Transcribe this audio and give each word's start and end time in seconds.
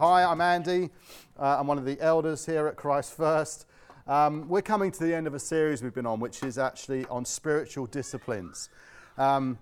Hi, 0.00 0.22
I'm 0.22 0.40
Andy. 0.40 0.90
Uh, 1.36 1.58
I'm 1.58 1.66
one 1.66 1.76
of 1.76 1.84
the 1.84 2.00
elders 2.00 2.46
here 2.46 2.68
at 2.68 2.76
Christ 2.76 3.16
First. 3.16 3.66
Um, 4.06 4.48
we're 4.48 4.62
coming 4.62 4.92
to 4.92 5.04
the 5.04 5.12
end 5.12 5.26
of 5.26 5.34
a 5.34 5.40
series 5.40 5.82
we've 5.82 5.92
been 5.92 6.06
on, 6.06 6.20
which 6.20 6.44
is 6.44 6.56
actually 6.56 7.04
on 7.06 7.24
spiritual 7.24 7.86
disciplines. 7.86 8.68
Um, 9.16 9.58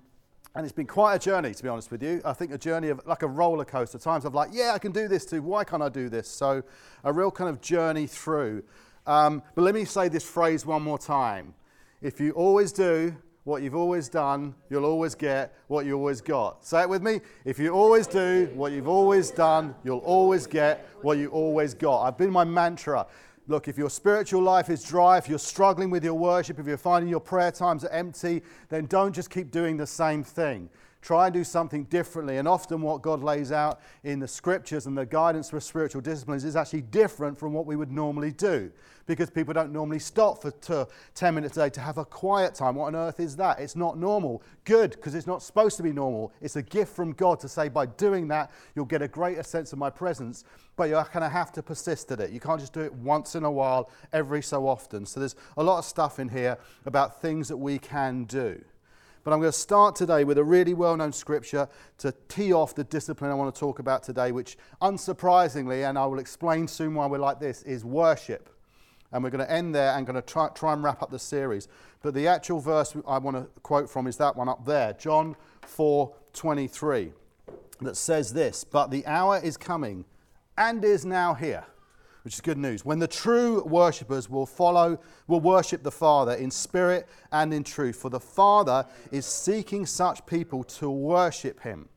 and 0.55 0.67
it's 0.67 0.75
been 0.75 0.87
quite 0.87 1.15
a 1.15 1.19
journey, 1.19 1.55
to 1.55 1.63
be 1.63 1.71
honest 1.71 1.91
with 1.91 2.03
you. 2.03 2.21
I 2.23 2.35
think 2.35 2.53
a 2.53 2.59
journey 2.59 2.91
of 2.91 3.01
like 3.07 3.23
a 3.23 3.27
roller 3.27 3.65
coaster. 3.65 3.97
Times 3.97 4.27
I've 4.27 4.35
like, 4.35 4.51
yeah, 4.53 4.73
I 4.75 4.79
can 4.79 4.93
do 4.93 5.09
this 5.09 5.25
too. 5.25 5.41
Why 5.41 5.65
can't 5.65 5.83
I 5.83 5.89
do 5.89 6.11
this? 6.11 6.29
So 6.29 6.63
a 7.03 7.15
real 7.15 7.31
kind 7.31 7.49
of 7.49 7.63
journey 7.63 8.07
through. 8.07 8.63
Um, 9.07 9.43
but 9.55 9.63
let 9.63 9.75
me 9.75 9.87
say 9.87 10.11
this 10.11 10.29
phrase 10.29 10.67
one 10.67 10.83
more 10.83 10.99
time. 10.99 11.55
If 12.03 12.21
you 12.21 12.33
always 12.33 12.73
do 12.73 13.17
what 13.47 13.63
you've 13.63 13.77
always 13.77 14.09
done, 14.09 14.53
you'll 14.71 14.85
always 14.85 15.15
get 15.15 15.55
what 15.69 15.87
you 15.87 15.97
always 15.97 16.21
got. 16.21 16.65
Say 16.65 16.83
it 16.83 16.89
with 16.89 17.01
me. 17.01 17.21
If 17.45 17.61
you 17.61 17.71
always 17.71 18.09
do 18.09 18.51
what 18.55 18.73
you've 18.73 18.89
always 18.89 19.31
done, 19.31 19.73
you'll 19.85 20.01
always 20.01 20.49
get 20.49 20.89
what 21.03 21.19
you 21.19 21.29
always 21.29 21.73
got. 21.73 22.03
I've 22.03 22.19
been 22.19 22.33
my 22.33 22.43
mantra. 22.43 23.07
Look, 23.47 23.69
if 23.69 23.79
your 23.79 23.89
spiritual 23.89 24.43
life 24.43 24.69
is 24.69 24.83
dry, 24.83 25.17
if 25.19 25.29
you're 25.29 25.39
struggling 25.39 25.91
with 25.91 26.03
your 26.03 26.15
worship, 26.15 26.59
if 26.59 26.67
you're 26.67 26.77
finding 26.77 27.09
your 27.09 27.21
prayer 27.21 27.53
times 27.53 27.85
are 27.85 27.91
empty, 27.91 28.43
then 28.69 28.87
don't 28.87 29.13
just 29.13 29.31
keep 29.31 29.53
doing 29.53 29.77
the 29.77 29.87
same 29.87 30.25
thing. 30.25 30.69
Try 31.07 31.27
and 31.27 31.35
do 31.35 31.45
something 31.45 31.85
differently. 31.85 32.39
And 32.39 32.49
often, 32.49 32.83
what 32.83 33.01
God 33.01 33.23
lays 33.23 33.53
out 33.53 33.81
in 34.03 34.19
the 34.19 34.27
scriptures 34.27 34.87
and 34.87 34.99
the 34.99 35.07
guidance 35.07 35.49
for 35.51 35.61
spiritual 35.61 36.01
disciplines 36.01 36.43
is 36.43 36.57
actually 36.57 36.81
different 36.81 37.39
from 37.39 37.53
what 37.53 37.65
we 37.65 37.77
would 37.77 37.93
normally 37.93 38.33
do 38.33 38.73
because 39.07 39.31
people 39.31 39.55
don't 39.55 39.73
normally 39.73 40.01
stop 40.01 40.43
for 40.43 40.51
t- 40.51 40.83
10 41.15 41.33
minutes 41.33 41.57
a 41.59 41.61
day 41.61 41.71
to 41.71 41.81
have 41.81 41.99
a 41.99 42.05
quiet 42.05 42.57
time. 42.57 42.75
What 42.75 42.87
on 42.87 42.97
earth 42.97 43.21
is 43.21 43.37
that? 43.37 43.61
It's 43.61 43.77
not 43.77 43.97
normal. 43.97 44.43
Good, 44.65 44.91
because 44.91 45.15
it's 45.15 45.29
not 45.29 45.45
supposed 45.45 45.77
to 45.77 45.85
be 45.85 45.93
normal. 45.93 46.33
It's 46.41 46.57
a 46.57 46.63
gift 46.63 46.97
from 46.97 47.13
God 47.13 47.39
to 47.39 47.49
say, 47.49 47.69
by 47.69 47.87
doing 47.87 48.27
that, 48.27 48.51
you'll 48.75 48.85
get 48.85 49.01
a 49.01 49.07
greater 49.07 49.45
sense 49.45 49.73
of 49.73 49.79
my 49.79 49.91
presence, 49.91 50.43
but 50.75 50.89
you're 50.89 51.05
going 51.05 51.23
to 51.23 51.29
have 51.29 51.53
to 51.53 51.63
persist 51.63 52.11
at 52.11 52.19
it. 52.19 52.33
You 52.33 52.41
can't 52.41 52.59
just 52.59 52.73
do 52.73 52.81
it 52.81 52.93
once 52.93 53.37
in 53.37 53.45
a 53.45 53.51
while, 53.53 53.91
every 54.13 54.43
so 54.43 54.67
often. 54.67 55.07
So 55.07 55.21
there's 55.21 55.37
a 55.57 55.63
lot 55.63 55.79
of 55.79 55.85
stuff 55.85 56.19
in 56.19 56.29
here 56.29 56.59
about 56.85 57.23
things 57.23 57.47
that 57.47 57.59
we 57.59 57.79
can 57.79 58.25
do. 58.25 58.61
But 59.27 59.33
I'm 59.33 59.41
going 59.41 59.51
to 59.51 59.59
start 59.59 59.97
today 59.97 60.23
with 60.23 60.39
a 60.39 60.45
really 60.45 60.73
well 60.73 60.97
known 60.97 61.13
scripture 61.13 61.69
to 61.99 62.15
tee 62.29 62.53
off 62.53 62.77
the 62.77 62.85
discipline 62.85 63.29
I 63.29 63.35
want 63.35 63.53
to 63.53 63.59
talk 63.59 63.81
about 63.81 64.05
today, 64.05 64.31
which, 64.31 64.57
unsurprisingly, 64.81 65.85
and 65.89 65.99
I 65.99 66.07
will 66.07 66.21
explain 66.21 66.69
soon 66.69 66.95
why 66.95 67.07
we're 67.07 67.19
like 67.19 67.41
this, 67.41 67.65
is 67.65 67.85
worship. 67.85 68.49
And 69.11 69.25
we're 69.25 69.31
going 69.31 69.45
to 69.45 69.51
end 69.51 69.75
there 69.75 69.97
and 69.97 70.07
going 70.07 70.15
to 70.15 70.23
try, 70.23 70.49
try 70.51 70.75
and 70.75 70.85
wrap 70.85 71.03
up 71.03 71.11
the 71.11 71.19
series. 71.19 71.67
But 72.03 72.15
the 72.15 72.29
actual 72.29 72.61
verse 72.61 72.95
I 73.05 73.19
want 73.19 73.37
to 73.37 73.49
quote 73.63 73.91
from 73.91 74.07
is 74.07 74.17
that 74.19 74.37
one 74.37 74.49
up 74.49 74.65
there, 74.65 74.93
John 74.93 75.35
4 75.63 76.15
23, 76.33 77.13
that 77.81 77.97
says 77.97 78.33
this 78.33 78.63
But 78.63 78.93
the 78.93 79.05
hour 79.09 79.41
is 79.43 79.57
coming 79.57 80.05
and 80.57 80.85
is 80.85 81.05
now 81.05 81.35
here 81.35 81.65
which 82.27 82.35
is 82.35 82.41
good 82.41 82.59
news. 82.59 82.85
When 82.85 82.99
the 82.99 83.07
true 83.07 83.63
worshippers 83.63 84.29
will 84.29 84.47
follow, 84.47 84.99
will 85.29 85.39
worship 85.39 85.85
the 85.85 85.93
Father 85.93 86.33
in 86.33 86.51
spirit 86.51 87.07
and 87.31 87.55
in 87.55 87.63
truth, 87.63 87.95
for 87.95 88.11
the 88.11 88.19
Father 88.19 88.85
is 89.13 89.25
seeking 89.25 89.87
such 89.87 90.27
people 90.27 90.65
to 90.65 90.91
worship 90.91 91.61
him. 91.61 91.89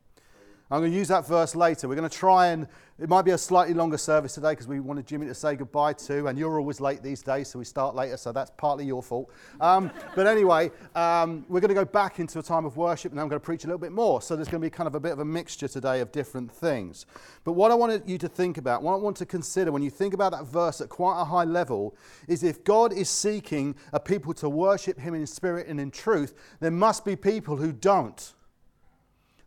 I'm 0.70 0.80
going 0.80 0.92
to 0.92 0.96
use 0.96 1.08
that 1.08 1.26
verse 1.26 1.56
later. 1.56 1.88
We're 1.88 1.96
going 1.96 2.08
to 2.08 2.16
try 2.16 2.48
and 2.48 2.68
it 3.00 3.08
might 3.08 3.22
be 3.22 3.30
a 3.30 3.38
slightly 3.38 3.72
longer 3.72 3.96
service 3.96 4.34
today 4.34 4.50
because 4.50 4.68
we 4.68 4.78
wanted 4.78 5.06
Jimmy 5.06 5.26
to 5.26 5.34
say 5.34 5.56
goodbye 5.56 5.94
to, 5.94 6.26
and 6.26 6.38
you're 6.38 6.58
always 6.58 6.82
late 6.82 7.02
these 7.02 7.22
days, 7.22 7.48
so 7.48 7.58
we 7.58 7.64
start 7.64 7.94
later, 7.94 8.18
so 8.18 8.30
that's 8.30 8.50
partly 8.58 8.84
your 8.84 9.02
fault. 9.02 9.30
Um, 9.58 9.90
but 10.14 10.26
anyway, 10.26 10.70
um, 10.94 11.46
we're 11.48 11.60
going 11.60 11.70
to 11.70 11.74
go 11.74 11.86
back 11.86 12.20
into 12.20 12.38
a 12.38 12.42
time 12.42 12.66
of 12.66 12.76
worship, 12.76 13.10
and 13.10 13.18
I'm 13.18 13.28
going 13.28 13.40
to 13.40 13.44
preach 13.44 13.64
a 13.64 13.68
little 13.68 13.78
bit 13.78 13.92
more. 13.92 14.20
So 14.20 14.36
there's 14.36 14.48
going 14.48 14.60
to 14.60 14.66
be 14.66 14.70
kind 14.70 14.86
of 14.86 14.94
a 14.94 15.00
bit 15.00 15.12
of 15.12 15.18
a 15.18 15.24
mixture 15.24 15.66
today 15.66 16.00
of 16.00 16.12
different 16.12 16.52
things. 16.52 17.06
But 17.42 17.52
what 17.52 17.70
I 17.70 17.74
wanted 17.74 18.02
you 18.06 18.18
to 18.18 18.28
think 18.28 18.58
about, 18.58 18.82
what 18.82 18.92
I 18.92 18.96
want 18.96 19.16
to 19.16 19.26
consider 19.26 19.72
when 19.72 19.82
you 19.82 19.90
think 19.90 20.12
about 20.12 20.32
that 20.32 20.44
verse 20.44 20.82
at 20.82 20.90
quite 20.90 21.18
a 21.18 21.24
high 21.24 21.44
level, 21.44 21.96
is 22.28 22.42
if 22.42 22.64
God 22.64 22.92
is 22.92 23.08
seeking 23.08 23.76
a 23.94 23.98
people 23.98 24.34
to 24.34 24.48
worship 24.50 24.98
Him 24.98 25.14
in 25.14 25.26
spirit 25.26 25.68
and 25.68 25.80
in 25.80 25.90
truth, 25.90 26.34
there 26.60 26.70
must 26.70 27.06
be 27.06 27.16
people 27.16 27.56
who 27.56 27.72
don't. 27.72 28.34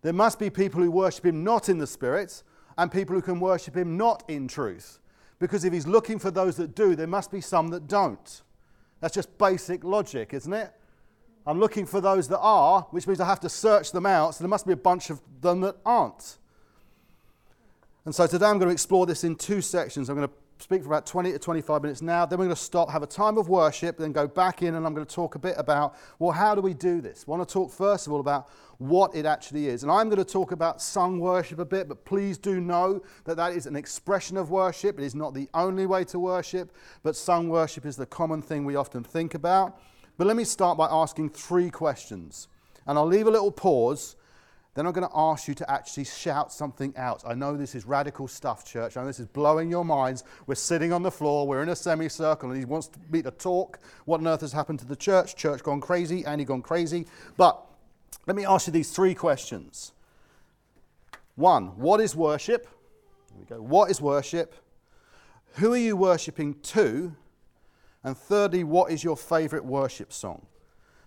There 0.04 0.14
must 0.14 0.38
be 0.38 0.52
people 0.52 0.82
who 0.82 0.92
worship 0.92 1.26
Him 1.26 1.44
not 1.44 1.68
in 1.70 1.80
the 1.80 1.88
spirit 1.88 2.44
and 2.78 2.92
people 2.92 3.16
who 3.16 3.22
can 3.22 3.40
worship 3.40 3.76
him 3.76 3.98
not 3.98 4.24
in 4.28 4.48
truth. 4.48 5.00
Because 5.40 5.66
if 5.66 5.74
he's 5.74 5.88
looking 5.88 6.20
for 6.20 6.32
those 6.32 6.56
that 6.58 6.76
do, 6.76 6.96
there 6.96 7.08
must 7.08 7.32
be 7.32 7.42
some 7.42 7.70
that 7.70 7.88
don't. 7.88 8.42
That's 9.00 9.14
just 9.14 9.38
basic 9.38 9.84
logic, 9.84 10.34
isn't 10.34 10.54
it? 10.54 10.72
I'm 11.46 11.60
looking 11.60 11.86
for 11.86 12.00
those 12.00 12.30
that 12.30 12.40
are, 12.40 12.88
which 12.92 13.06
means 13.06 13.20
I 13.20 13.26
have 13.26 13.42
to 13.42 13.50
search 13.50 13.92
them 13.92 14.06
out, 14.06 14.36
so 14.36 14.44
there 14.44 14.50
must 14.50 14.66
be 14.66 14.74
a 14.74 14.78
bunch 14.78 15.10
of 15.10 15.22
them 15.42 15.60
that 15.62 15.76
aren't. 15.86 16.38
And 18.06 18.16
so 18.16 18.28
today 18.28 18.46
I'm 18.46 18.60
going 18.60 18.70
to 18.70 18.74
explore 18.74 19.06
this 19.06 19.24
in 19.24 19.36
two 19.36 19.62
sections. 19.62 20.10
I'm 20.10 20.16
going 20.16 20.28
to 20.28 20.34
speak 20.64 20.82
for 20.82 20.88
about 20.88 21.06
20 21.06 21.34
to 21.34 21.40
25 21.40 21.82
minutes 21.82 22.02
now. 22.02 22.26
Then 22.26 22.40
we're 22.40 22.46
going 22.46 22.56
to 22.56 22.62
stop, 22.62 22.90
have 22.90 23.04
a 23.04 23.08
time 23.08 23.38
of 23.38 23.50
worship, 23.50 23.98
then 23.98 24.14
go 24.14 24.28
back 24.28 24.62
in, 24.62 24.76
and 24.76 24.86
I'm 24.86 24.94
going 24.94 25.06
to 25.06 25.14
talk 25.14 25.36
a 25.36 25.40
bit 25.40 25.56
about, 25.58 25.96
well, 26.20 26.32
how 26.32 26.56
do 26.56 26.62
we 26.62 26.74
do 26.74 27.02
this? 27.02 27.26
I 27.28 27.32
want 27.32 27.48
to 27.48 27.54
talk 27.54 27.70
first 27.70 28.08
of 28.08 28.14
all 28.14 28.22
about 28.22 28.50
what 28.78 29.14
it 29.14 29.26
actually 29.26 29.68
is. 29.68 29.84
And 29.84 29.92
I'm 29.92 30.08
going 30.08 30.24
to 30.24 30.32
talk 30.32 30.54
about 30.54 30.82
sung 30.82 31.20
worship 31.20 31.60
a 31.60 31.66
bit, 31.66 31.90
but 31.90 32.06
please 32.06 32.38
do 32.38 32.62
know 32.62 33.04
that 33.26 33.36
that 33.36 33.54
is 33.54 33.66
an 33.66 33.76
expression 33.76 34.38
of 34.38 34.52
worship. 34.52 34.98
It 34.98 35.04
is 35.04 35.16
not 35.16 35.34
the 35.34 35.50
only 35.54 35.86
way 35.86 36.06
to 36.06 36.18
worship, 36.18 36.72
but 37.04 37.18
sung 37.18 37.50
worship 37.50 37.86
is 37.86 37.98
the 37.98 38.06
common 38.06 38.42
thing 38.42 38.64
we 38.64 38.78
often 38.78 39.04
think 39.04 39.36
about. 39.36 39.78
But 40.18 40.28
let 40.28 40.38
me 40.38 40.46
start 40.46 40.78
by 40.78 40.88
asking 40.90 41.32
three 41.32 41.70
questions. 41.70 42.48
And 42.88 42.98
I'll 42.98 43.06
leave 43.06 43.28
a 43.28 43.32
little 43.32 43.52
pause 43.52 44.16
then 44.76 44.88
I'm 44.88 44.92
going 44.92 45.08
to 45.08 45.16
ask 45.16 45.48
you 45.48 45.54
to 45.56 45.72
actually 45.72 46.06
shout 46.06 46.52
something 46.52 46.94
out. 46.98 47.24
I 47.28 47.36
know 47.36 47.56
this 47.56 47.76
is 47.76 47.86
radical 47.86 48.28
stuff, 48.28 48.66
church. 48.66 48.98
I 48.98 49.02
know 49.02 49.08
this 49.08 49.20
is 49.20 49.28
blowing 49.28 49.70
your 49.70 49.86
minds. 49.86 50.24
We're 50.48 50.56
sitting 50.56 50.92
on 50.92 51.04
the 51.04 51.12
floor, 51.12 51.48
we're 51.48 51.62
in 51.62 51.70
a 51.70 51.76
semicircle, 51.76 52.50
and 52.50 52.58
he 52.58 52.66
wants 52.66 52.90
me 53.10 53.22
to 53.22 53.32
talk. 53.32 53.80
What 54.06 54.20
on 54.20 54.28
earth 54.28 54.42
has 54.42 54.52
happened 54.52 54.80
to 54.80 54.86
the 54.86 54.96
church? 54.96 55.36
Church 55.36 55.62
gone 55.62 55.80
crazy, 55.80 56.26
Andy 56.26 56.44
gone 56.44 56.64
crazy. 56.64 57.06
But 57.38 57.64
let 58.26 58.36
me 58.36 58.46
ask 58.46 58.66
you 58.68 58.74
these 58.74 58.92
three 58.92 59.14
questions. 59.14 59.92
One, 61.36 61.78
what 61.78 62.00
is 62.00 62.16
worship? 62.16 62.68
Here 63.32 63.40
we 63.40 63.46
go. 63.46 63.62
What 63.62 63.92
is 63.92 64.02
worship? 64.02 64.56
Who 65.56 65.74
are 65.74 65.78
you 65.78 65.96
worshipping 65.96 66.56
to? 66.62 67.16
And 68.04 68.18
thirdly, 68.18 68.64
what 68.64 68.92
is 68.92 69.04
your 69.04 69.18
favorite 69.18 69.66
worship 69.66 70.12
song? 70.12 70.46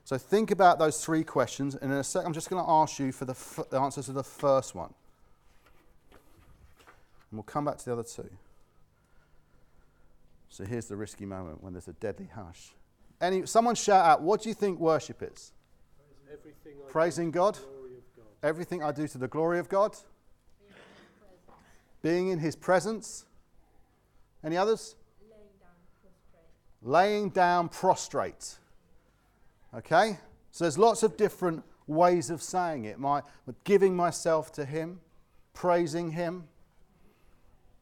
So 0.07 0.17
think 0.17 0.53
about 0.53 0.79
those 0.79 1.05
three 1.05 1.25
questions, 1.25 1.75
and 1.75 1.91
in 1.91 1.99
a 1.99 2.05
sec, 2.05 2.25
I'm 2.25 2.33
just 2.33 2.49
going 2.49 2.65
to 2.65 2.71
ask 2.71 3.01
you 3.01 3.11
for 3.11 3.25
the, 3.25 3.33
f- 3.33 3.67
the 3.71 3.81
answers 3.81 4.07
to 4.07 4.13
the 4.13 4.23
first 4.23 4.73
one. 4.73 4.95
And 6.11 6.19
we'll 7.33 7.43
come 7.43 7.65
back 7.65 7.77
to 7.79 7.85
the 7.85 7.93
other 7.93 8.05
two. 8.05 8.31
So 10.49 10.65
here's 10.65 10.87
the 10.87 10.95
risky 10.95 11.27
moment 11.27 11.61
when 11.61 11.73
there's 11.73 11.89
a 11.89 11.93
deadly 11.95 12.29
hush. 12.33 12.71
Any, 13.21 13.47
someone 13.47 13.75
shout 13.75 14.07
out, 14.07 14.23
what 14.23 14.43
do 14.43 14.49
you 14.49 14.55
think 14.55 14.79
worship 14.79 15.25
is? 15.25 15.51
Praising 16.89 17.33
God? 17.33 17.55
God? 17.55 18.27
Everything 18.45 18.85
I 18.85 18.93
do 18.93 19.09
to 19.09 19.19
the 19.19 19.27
glory 19.27 19.59
of 19.59 19.69
God? 19.69 19.97
Being 22.03 22.29
in 22.29 22.39
His 22.39 22.55
presence? 22.55 23.25
Any 24.45 24.57
others? 24.57 24.95
Laying 25.29 25.49
down 25.59 25.69
prostrate. 26.01 26.93
Laying 26.93 27.29
down 27.31 27.69
prostrate. 27.69 28.59
Okay? 29.75 30.19
So 30.51 30.65
there's 30.65 30.79
lots 30.79 31.03
of 31.03 31.17
different 31.17 31.63
ways 31.87 32.31
of 32.31 32.43
saying 32.43 32.85
it. 32.85 32.99
My, 32.99 33.23
giving 33.65 33.95
myself 33.95 34.53
to 34.53 34.65
Him, 34.65 35.01
praising 35.53 36.11
Him. 36.13 36.45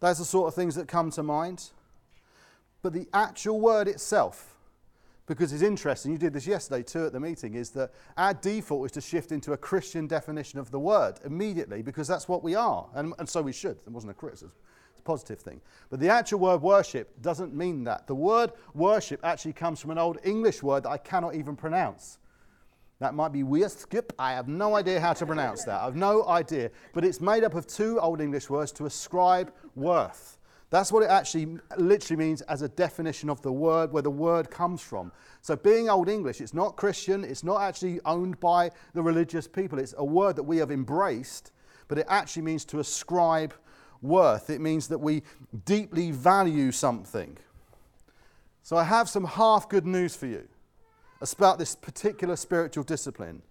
Those 0.00 0.18
are 0.18 0.22
the 0.22 0.26
sort 0.26 0.48
of 0.48 0.54
things 0.54 0.74
that 0.74 0.88
come 0.88 1.10
to 1.12 1.22
mind. 1.22 1.70
But 2.82 2.92
the 2.92 3.08
actual 3.14 3.60
word 3.60 3.88
itself, 3.88 4.56
because 5.26 5.52
it's 5.52 5.62
interesting, 5.62 6.12
you 6.12 6.18
did 6.18 6.34
this 6.34 6.46
yesterday 6.46 6.82
too 6.82 7.06
at 7.06 7.12
the 7.12 7.20
meeting, 7.20 7.54
is 7.54 7.70
that 7.70 7.92
our 8.16 8.34
default 8.34 8.86
is 8.86 8.92
to 8.92 9.00
shift 9.00 9.32
into 9.32 9.52
a 9.52 9.56
Christian 9.56 10.06
definition 10.06 10.58
of 10.58 10.70
the 10.70 10.78
word 10.78 11.18
immediately 11.24 11.80
because 11.80 12.06
that's 12.06 12.28
what 12.28 12.42
we 12.42 12.54
are. 12.54 12.86
And, 12.94 13.14
and 13.18 13.26
so 13.28 13.40
we 13.40 13.52
should. 13.52 13.78
It 13.86 13.90
wasn't 13.90 14.10
a 14.10 14.14
criticism 14.14 14.52
positive 15.04 15.40
thing. 15.40 15.60
But 15.90 16.00
the 16.00 16.08
actual 16.08 16.40
word 16.40 16.62
worship 16.62 17.20
doesn't 17.22 17.54
mean 17.54 17.84
that. 17.84 18.06
The 18.06 18.14
word 18.14 18.52
worship 18.74 19.20
actually 19.22 19.52
comes 19.52 19.80
from 19.80 19.90
an 19.90 19.98
old 19.98 20.18
English 20.24 20.62
word 20.62 20.84
that 20.84 20.90
I 20.90 20.98
cannot 20.98 21.34
even 21.34 21.56
pronounce. 21.56 22.18
That 23.00 23.14
might 23.14 23.32
be 23.32 23.44
skip. 23.68 24.12
I 24.18 24.32
have 24.32 24.48
no 24.48 24.76
idea 24.76 25.00
how 25.00 25.12
to 25.12 25.26
pronounce 25.26 25.64
that. 25.64 25.80
I 25.80 25.84
have 25.84 25.96
no 25.96 26.26
idea. 26.26 26.70
But 26.92 27.04
it's 27.04 27.20
made 27.20 27.44
up 27.44 27.54
of 27.54 27.66
two 27.66 28.00
old 28.00 28.20
English 28.20 28.48
words 28.48 28.72
to 28.72 28.86
ascribe 28.86 29.52
worth. 29.74 30.38
That's 30.70 30.90
what 30.90 31.04
it 31.04 31.10
actually 31.10 31.58
literally 31.76 32.16
means 32.16 32.40
as 32.42 32.62
a 32.62 32.68
definition 32.68 33.30
of 33.30 33.40
the 33.42 33.52
word, 33.52 33.92
where 33.92 34.02
the 34.02 34.10
word 34.10 34.50
comes 34.50 34.80
from. 34.80 35.12
So, 35.40 35.54
being 35.54 35.88
Old 35.88 36.08
English, 36.08 36.40
it's 36.40 36.52
not 36.52 36.76
Christian, 36.76 37.22
it's 37.22 37.44
not 37.44 37.60
actually 37.60 38.00
owned 38.04 38.40
by 38.40 38.72
the 38.92 39.00
religious 39.00 39.46
people. 39.46 39.78
It's 39.78 39.94
a 39.98 40.04
word 40.04 40.34
that 40.34 40.42
we 40.42 40.56
have 40.56 40.72
embraced, 40.72 41.52
but 41.86 41.98
it 41.98 42.06
actually 42.08 42.42
means 42.42 42.64
to 42.64 42.80
ascribe 42.80 43.54
worth. 44.04 44.50
It 44.50 44.60
means 44.60 44.86
that 44.88 44.98
we 44.98 45.22
deeply 45.64 46.12
value 46.12 46.70
something. 46.70 47.36
So 48.62 48.76
I 48.76 48.84
have 48.84 49.08
some 49.08 49.24
half 49.24 49.68
good 49.68 49.86
news 49.86 50.14
for 50.14 50.26
you 50.26 50.46
about 51.32 51.58
this 51.58 51.74
particular 51.74 52.36
spiritual 52.36 52.84
discipline. 52.84 53.42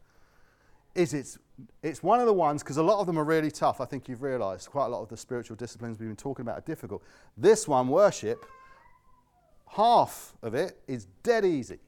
Is 0.96 1.14
it's 1.14 1.40
It's 1.82 2.02
one 2.04 2.20
of 2.20 2.28
the 2.28 2.34
ones, 2.34 2.64
because 2.64 2.78
a 2.78 2.84
lot 2.84 3.00
of 3.00 3.08
them 3.08 3.18
are 3.18 3.24
really 3.24 3.52
tough. 3.52 3.82
I 3.82 3.86
think 3.86 4.08
you've 4.08 4.22
realized 4.22 4.70
quite 4.70 4.86
a 4.86 4.90
lot 4.90 5.02
of 5.02 5.10
the 5.10 5.18
spiritual 5.18 5.56
disciplines 5.56 6.00
we've 6.00 6.10
been 6.10 6.16
talking 6.16 6.44
about 6.44 6.58
are 6.60 6.66
difficult. 6.66 7.04
This 7.38 7.68
one, 7.68 7.88
worship, 7.88 8.46
half 9.68 10.34
of 10.42 10.54
it 10.54 10.78
is 10.88 11.08
dead 11.24 11.46
easy. 11.46 11.80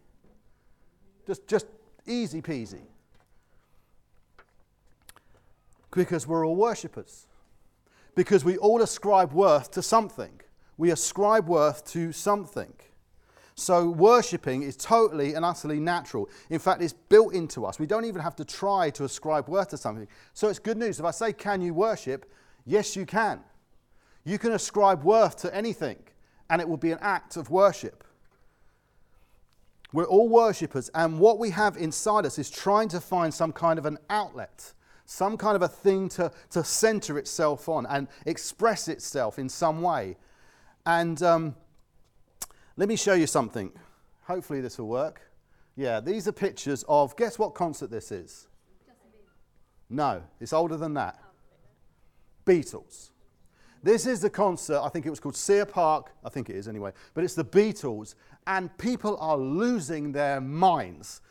Just, 1.27 1.47
just 1.47 1.67
easy 2.05 2.41
peasy. 2.41 2.81
Because 5.91 6.27
we're 6.27 6.45
all 6.45 6.55
worshippers. 6.55 7.27
Because 8.15 8.43
we 8.43 8.57
all 8.57 8.81
ascribe 8.81 9.33
worth 9.33 9.71
to 9.71 9.81
something. 9.81 10.39
We 10.77 10.91
ascribe 10.91 11.47
worth 11.47 11.85
to 11.91 12.11
something. 12.11 12.73
So, 13.57 13.89
worshipping 13.89 14.63
is 14.63 14.75
totally 14.75 15.33
and 15.33 15.45
utterly 15.45 15.79
natural. 15.79 16.29
In 16.49 16.59
fact, 16.59 16.81
it's 16.81 16.91
built 16.91 17.33
into 17.33 17.65
us. 17.65 17.79
We 17.79 17.85
don't 17.85 18.03
even 18.03 18.21
have 18.21 18.35
to 18.37 18.45
try 18.45 18.89
to 18.91 19.05
ascribe 19.05 19.47
worth 19.47 19.69
to 19.69 19.77
something. 19.77 20.07
So, 20.33 20.49
it's 20.49 20.59
good 20.59 20.77
news. 20.77 20.99
If 20.99 21.05
I 21.05 21.11
say, 21.11 21.31
Can 21.31 21.61
you 21.61 21.73
worship? 21.73 22.29
Yes, 22.65 22.97
you 22.97 23.05
can. 23.05 23.39
You 24.25 24.37
can 24.39 24.51
ascribe 24.51 25.03
worth 25.03 25.37
to 25.37 25.55
anything, 25.55 25.99
and 26.49 26.59
it 26.59 26.67
will 26.67 26.77
be 26.77 26.91
an 26.91 26.97
act 26.99 27.37
of 27.37 27.49
worship. 27.49 28.03
We're 29.93 30.03
all 30.03 30.27
worshippers, 30.27 30.89
and 30.93 31.19
what 31.19 31.39
we 31.39 31.51
have 31.51 31.77
inside 31.77 32.25
us 32.25 32.37
is 32.37 32.49
trying 32.49 32.89
to 32.89 32.99
find 32.99 33.33
some 33.33 33.53
kind 33.53 33.79
of 33.79 33.85
an 33.85 33.97
outlet, 34.09 34.73
some 35.05 35.37
kind 35.37 35.55
of 35.55 35.61
a 35.61 35.67
thing 35.67 36.09
to, 36.09 36.31
to 36.49 36.63
center 36.63 37.17
itself 37.17 37.69
on 37.69 37.85
and 37.85 38.07
express 38.25 38.87
itself 38.87 39.39
in 39.39 39.47
some 39.49 39.81
way. 39.81 40.17
And 40.85 41.21
um, 41.23 41.55
let 42.75 42.89
me 42.89 42.95
show 42.95 43.13
you 43.13 43.27
something. 43.27 43.71
Hopefully, 44.23 44.61
this 44.61 44.77
will 44.77 44.87
work. 44.87 45.21
Yeah, 45.75 45.99
these 45.99 46.27
are 46.27 46.31
pictures 46.31 46.83
of, 46.87 47.15
guess 47.15 47.37
what 47.37 47.53
concert 47.53 47.91
this 47.91 48.11
is? 48.11 48.47
No, 49.89 50.23
it's 50.39 50.53
older 50.53 50.77
than 50.77 50.93
that. 50.95 51.19
Beatles. 52.45 53.11
This 53.83 54.07
is 54.07 54.19
the 54.21 54.29
concert, 54.31 54.79
I 54.81 54.89
think 54.89 55.05
it 55.05 55.11
was 55.11 55.19
called 55.19 55.35
Sear 55.35 55.65
Park, 55.65 56.11
I 56.23 56.29
think 56.29 56.49
it 56.49 56.55
is 56.55 56.67
anyway, 56.67 56.91
but 57.13 57.23
it's 57.23 57.35
the 57.35 57.45
Beatles, 57.45 58.15
and 58.47 58.75
people 58.79 59.15
are 59.19 59.37
losing 59.37 60.11
their 60.11 60.41
minds. 60.41 61.21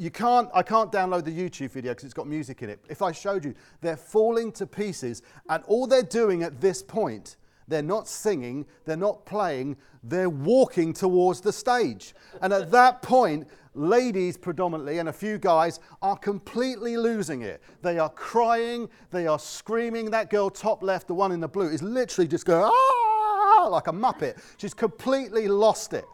You 0.00 0.10
can't, 0.10 0.48
I 0.54 0.62
can't 0.62 0.90
download 0.90 1.24
the 1.26 1.30
YouTube 1.30 1.72
video 1.72 1.92
because 1.92 2.04
it's 2.04 2.14
got 2.14 2.26
music 2.26 2.62
in 2.62 2.70
it. 2.70 2.80
If 2.88 3.02
I 3.02 3.12
showed 3.12 3.44
you, 3.44 3.54
they're 3.82 3.98
falling 3.98 4.50
to 4.52 4.66
pieces, 4.66 5.20
and 5.50 5.62
all 5.64 5.86
they're 5.86 6.02
doing 6.02 6.42
at 6.42 6.58
this 6.58 6.82
point 6.82 7.36
they're 7.68 7.82
not 7.82 8.08
singing, 8.08 8.66
they're 8.84 8.96
not 8.96 9.24
playing, 9.24 9.76
they're 10.02 10.28
walking 10.28 10.92
towards 10.92 11.40
the 11.40 11.52
stage. 11.52 12.14
And 12.42 12.52
at 12.52 12.70
that 12.72 13.00
point, 13.00 13.46
ladies 13.74 14.36
predominantly 14.36 14.98
and 14.98 15.08
a 15.08 15.12
few 15.12 15.38
guys 15.38 15.78
are 16.02 16.16
completely 16.16 16.96
losing 16.96 17.42
it. 17.42 17.62
They 17.82 17.98
are 17.98 18.08
crying, 18.08 18.88
they 19.10 19.28
are 19.28 19.38
screaming. 19.38 20.10
That 20.10 20.30
girl, 20.30 20.50
top 20.50 20.82
left, 20.82 21.06
the 21.06 21.14
one 21.14 21.30
in 21.30 21.40
the 21.40 21.48
blue, 21.48 21.68
is 21.68 21.82
literally 21.82 22.26
just 22.26 22.44
going, 22.44 22.64
ah, 22.64 23.68
like 23.70 23.86
a 23.86 23.92
muppet. 23.92 24.42
She's 24.56 24.74
completely 24.74 25.46
lost 25.46 25.92
it 25.92 26.06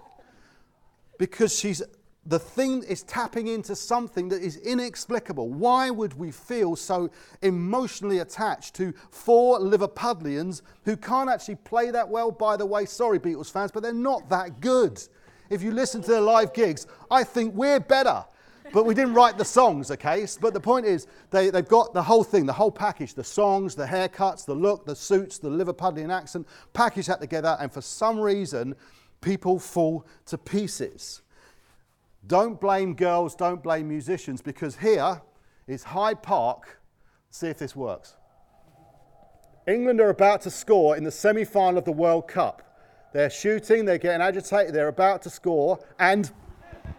because 1.19 1.59
she's 1.59 1.83
the 2.27 2.39
thing 2.39 2.83
is 2.83 3.05
tapping 3.05 3.47
into 3.47 3.77
something 3.77 4.29
that 4.29 4.43
is 4.43 4.57
inexplicable. 4.57 5.49
Why 5.49 5.91
would 5.91 6.15
we 6.15 6.33
feel 6.33 6.75
so 6.75 7.11
emotionally 7.43 8.19
attached 8.19 8.75
to 8.77 8.93
four 9.11 9.61
Liverpudlians 9.61 10.63
who 10.85 10.97
can't 10.97 11.31
actually 11.31 11.57
play 11.57 11.91
that 11.93 12.09
well? 12.09 12.33
By 12.33 12.57
the 12.57 12.67
way, 12.67 12.85
sorry, 12.85 13.21
Beatles 13.21 13.51
fans, 13.51 13.71
but 13.71 13.83
they're 13.83 13.93
not 13.93 14.29
that 14.31 14.61
good. 14.61 15.01
If 15.51 15.63
you 15.63 15.71
listen 15.71 16.03
to 16.03 16.11
their 16.11 16.21
live 16.21 16.53
gigs, 16.53 16.87
I 17.11 17.23
think 17.23 17.55
we're 17.55 17.81
better. 17.81 18.25
But 18.73 18.85
we 18.85 18.95
didn't 18.95 19.15
write 19.15 19.39
the 19.39 19.45
songs, 19.45 19.93
okay? 19.93 20.27
But 20.41 20.53
the 20.53 20.61
point 20.61 20.87
is, 20.87 21.07
they, 21.31 21.51
they've 21.51 21.67
got 21.67 21.95
the 21.95 22.03
whole 22.03 22.25
thing, 22.25 22.47
the 22.47 22.53
whole 22.53 22.73
package 22.73 23.15
the 23.15 23.23
songs, 23.23 23.77
the 23.77 23.87
haircuts, 23.87 24.45
the 24.45 24.55
look, 24.55 24.85
the 24.85 24.97
suits, 24.97 25.39
the 25.39 25.49
Liverpudlian 25.49 26.13
accent, 26.13 26.49
package 26.73 27.07
that 27.07 27.21
together, 27.21 27.57
and 27.61 27.73
for 27.73 27.81
some 27.81 28.19
reason, 28.19 28.75
people 29.21 29.61
fall 29.61 30.05
to 30.27 30.37
pieces. 30.37 31.23
Don't 32.27 32.61
blame 32.61 32.95
girls, 32.95 33.37
don't 33.37 33.63
blame 33.63 33.89
musicians, 33.89 34.43
because 34.43 34.77
here 34.77 35.23
is 35.67 35.85
Hyde 35.85 36.23
Park. 36.23 36.81
See 37.31 37.49
if 37.49 37.59
this 37.59 37.77
works. 37.77 38.15
England 39.69 40.01
are 40.01 40.11
about 40.11 40.41
to 40.43 40.51
score 40.51 40.97
in 40.97 41.05
the 41.05 41.11
semi 41.11 41.45
final 41.45 41.79
of 41.79 41.85
the 41.85 41.93
World 41.93 42.29
Cup. 42.29 42.63
They're 43.13 43.31
shooting, 43.31 43.85
they're 43.85 43.99
getting 43.99 44.23
agitated, 44.23 44.75
they're 44.75 44.89
about 44.89 45.23
to 45.23 45.31
score, 45.31 45.79
and. 45.99 46.31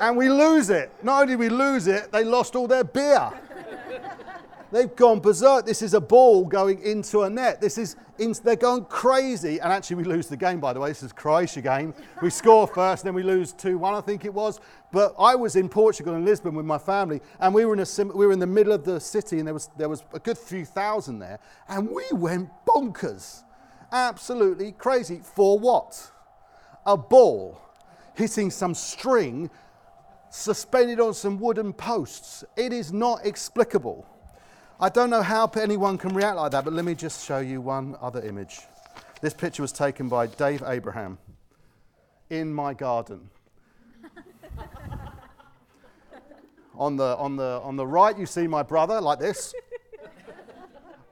and 0.00 0.16
we 0.16 0.28
lose 0.28 0.70
it. 0.70 0.92
Not 1.02 1.22
only 1.22 1.32
did 1.32 1.40
we 1.40 1.48
lose 1.48 1.86
it, 1.86 2.12
they 2.12 2.24
lost 2.24 2.56
all 2.56 2.66
their 2.66 2.84
beer. 2.84 3.32
They've 4.74 4.96
gone 4.96 5.20
berserk. 5.20 5.66
This 5.66 5.82
is 5.82 5.94
a 5.94 6.00
ball 6.00 6.44
going 6.46 6.82
into 6.82 7.22
a 7.22 7.30
net. 7.30 7.60
This 7.60 7.78
is 7.78 7.94
in, 8.18 8.34
they're 8.42 8.56
going 8.56 8.86
crazy. 8.86 9.60
And 9.60 9.72
actually, 9.72 9.94
we 9.94 10.02
lose 10.02 10.26
the 10.26 10.36
game, 10.36 10.58
by 10.58 10.72
the 10.72 10.80
way. 10.80 10.88
This 10.88 11.04
is 11.04 11.12
Croatia 11.12 11.60
game. 11.60 11.94
We 12.20 12.28
score 12.28 12.66
first, 12.66 13.04
then 13.04 13.14
we 13.14 13.22
lose 13.22 13.52
2 13.52 13.78
1, 13.78 13.94
I 13.94 14.00
think 14.00 14.24
it 14.24 14.34
was. 14.34 14.58
But 14.90 15.14
I 15.16 15.36
was 15.36 15.54
in 15.54 15.68
Portugal 15.68 16.16
in 16.16 16.24
Lisbon 16.24 16.56
with 16.56 16.66
my 16.66 16.78
family, 16.78 17.20
and 17.38 17.54
we 17.54 17.64
were 17.64 17.74
in, 17.74 17.78
a, 17.78 18.04
we 18.16 18.26
were 18.26 18.32
in 18.32 18.40
the 18.40 18.48
middle 18.48 18.72
of 18.72 18.82
the 18.82 18.98
city, 18.98 19.38
and 19.38 19.46
there 19.46 19.54
was, 19.54 19.70
there 19.78 19.88
was 19.88 20.02
a 20.12 20.18
good 20.18 20.36
few 20.36 20.64
thousand 20.64 21.20
there. 21.20 21.38
And 21.68 21.88
we 21.88 22.06
went 22.10 22.50
bonkers. 22.66 23.44
Absolutely 23.92 24.72
crazy. 24.72 25.20
For 25.22 25.56
what? 25.56 26.10
A 26.84 26.96
ball 26.96 27.60
hitting 28.14 28.50
some 28.50 28.74
string 28.74 29.50
suspended 30.30 30.98
on 30.98 31.14
some 31.14 31.38
wooden 31.38 31.72
posts. 31.72 32.42
It 32.56 32.72
is 32.72 32.92
not 32.92 33.24
explicable. 33.24 34.04
I 34.80 34.88
don't 34.88 35.08
know 35.08 35.22
how 35.22 35.46
anyone 35.56 35.98
can 35.98 36.12
react 36.14 36.36
like 36.36 36.50
that, 36.50 36.64
but 36.64 36.72
let 36.72 36.84
me 36.84 36.96
just 36.96 37.24
show 37.24 37.38
you 37.38 37.60
one 37.60 37.96
other 38.00 38.20
image. 38.22 38.58
This 39.20 39.32
picture 39.32 39.62
was 39.62 39.70
taken 39.70 40.08
by 40.08 40.26
Dave 40.26 40.64
Abraham 40.66 41.18
in 42.28 42.52
my 42.52 42.74
garden. 42.74 43.30
on, 46.74 46.96
the, 46.96 47.16
on, 47.18 47.36
the, 47.36 47.60
on 47.62 47.76
the 47.76 47.86
right, 47.86 48.18
you 48.18 48.26
see 48.26 48.48
my 48.48 48.64
brother 48.64 49.00
like 49.00 49.20
this. 49.20 49.54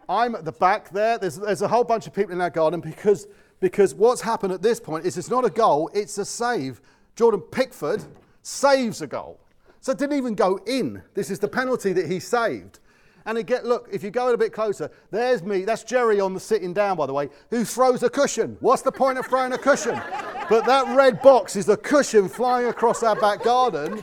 I'm 0.08 0.34
at 0.34 0.44
the 0.44 0.52
back 0.52 0.90
there. 0.90 1.16
There's, 1.18 1.36
there's 1.36 1.62
a 1.62 1.68
whole 1.68 1.84
bunch 1.84 2.08
of 2.08 2.12
people 2.12 2.32
in 2.32 2.40
our 2.40 2.50
garden 2.50 2.80
because, 2.80 3.28
because 3.60 3.94
what's 3.94 4.20
happened 4.20 4.52
at 4.52 4.60
this 4.60 4.80
point 4.80 5.06
is 5.06 5.16
it's 5.16 5.30
not 5.30 5.44
a 5.44 5.50
goal, 5.50 5.88
it's 5.94 6.18
a 6.18 6.24
save. 6.24 6.80
Jordan 7.14 7.40
Pickford 7.40 8.02
saves 8.42 9.02
a 9.02 9.06
goal. 9.06 9.38
So 9.80 9.92
it 9.92 9.98
didn't 9.98 10.16
even 10.18 10.34
go 10.34 10.58
in. 10.66 11.02
This 11.14 11.30
is 11.30 11.38
the 11.38 11.48
penalty 11.48 11.92
that 11.92 12.10
he 12.10 12.18
saved. 12.18 12.80
And 13.24 13.38
again, 13.38 13.64
look, 13.64 13.88
if 13.92 14.02
you 14.02 14.10
go 14.10 14.32
a 14.32 14.36
bit 14.36 14.52
closer, 14.52 14.90
there's 15.10 15.42
me. 15.42 15.64
That's 15.64 15.84
Jerry 15.84 16.20
on 16.20 16.34
the 16.34 16.40
sitting 16.40 16.72
down, 16.72 16.96
by 16.96 17.06
the 17.06 17.12
way, 17.12 17.28
who 17.50 17.64
throws 17.64 18.02
a 18.02 18.10
cushion. 18.10 18.56
What's 18.60 18.82
the 18.82 18.92
point 18.92 19.18
of 19.18 19.26
throwing 19.26 19.52
a 19.52 19.58
cushion? 19.58 20.00
But 20.48 20.66
that 20.66 20.94
red 20.96 21.22
box 21.22 21.56
is 21.56 21.68
a 21.68 21.76
cushion 21.76 22.28
flying 22.28 22.66
across 22.66 23.02
our 23.02 23.16
back 23.16 23.44
garden. 23.44 24.02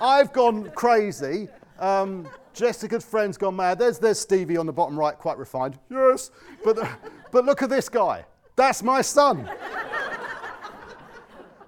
I've 0.00 0.32
gone 0.32 0.70
crazy. 0.74 1.48
Um, 1.78 2.28
Jessica's 2.52 3.04
friend's 3.04 3.38
gone 3.38 3.56
mad. 3.56 3.78
There's, 3.78 3.98
there's 3.98 4.18
Stevie 4.18 4.56
on 4.56 4.66
the 4.66 4.72
bottom 4.72 4.98
right, 4.98 5.16
quite 5.16 5.38
refined. 5.38 5.78
Yes. 5.90 6.30
But, 6.62 6.78
but 7.32 7.44
look 7.44 7.62
at 7.62 7.70
this 7.70 7.88
guy. 7.88 8.26
That's 8.56 8.82
my 8.82 9.00
son. 9.00 9.48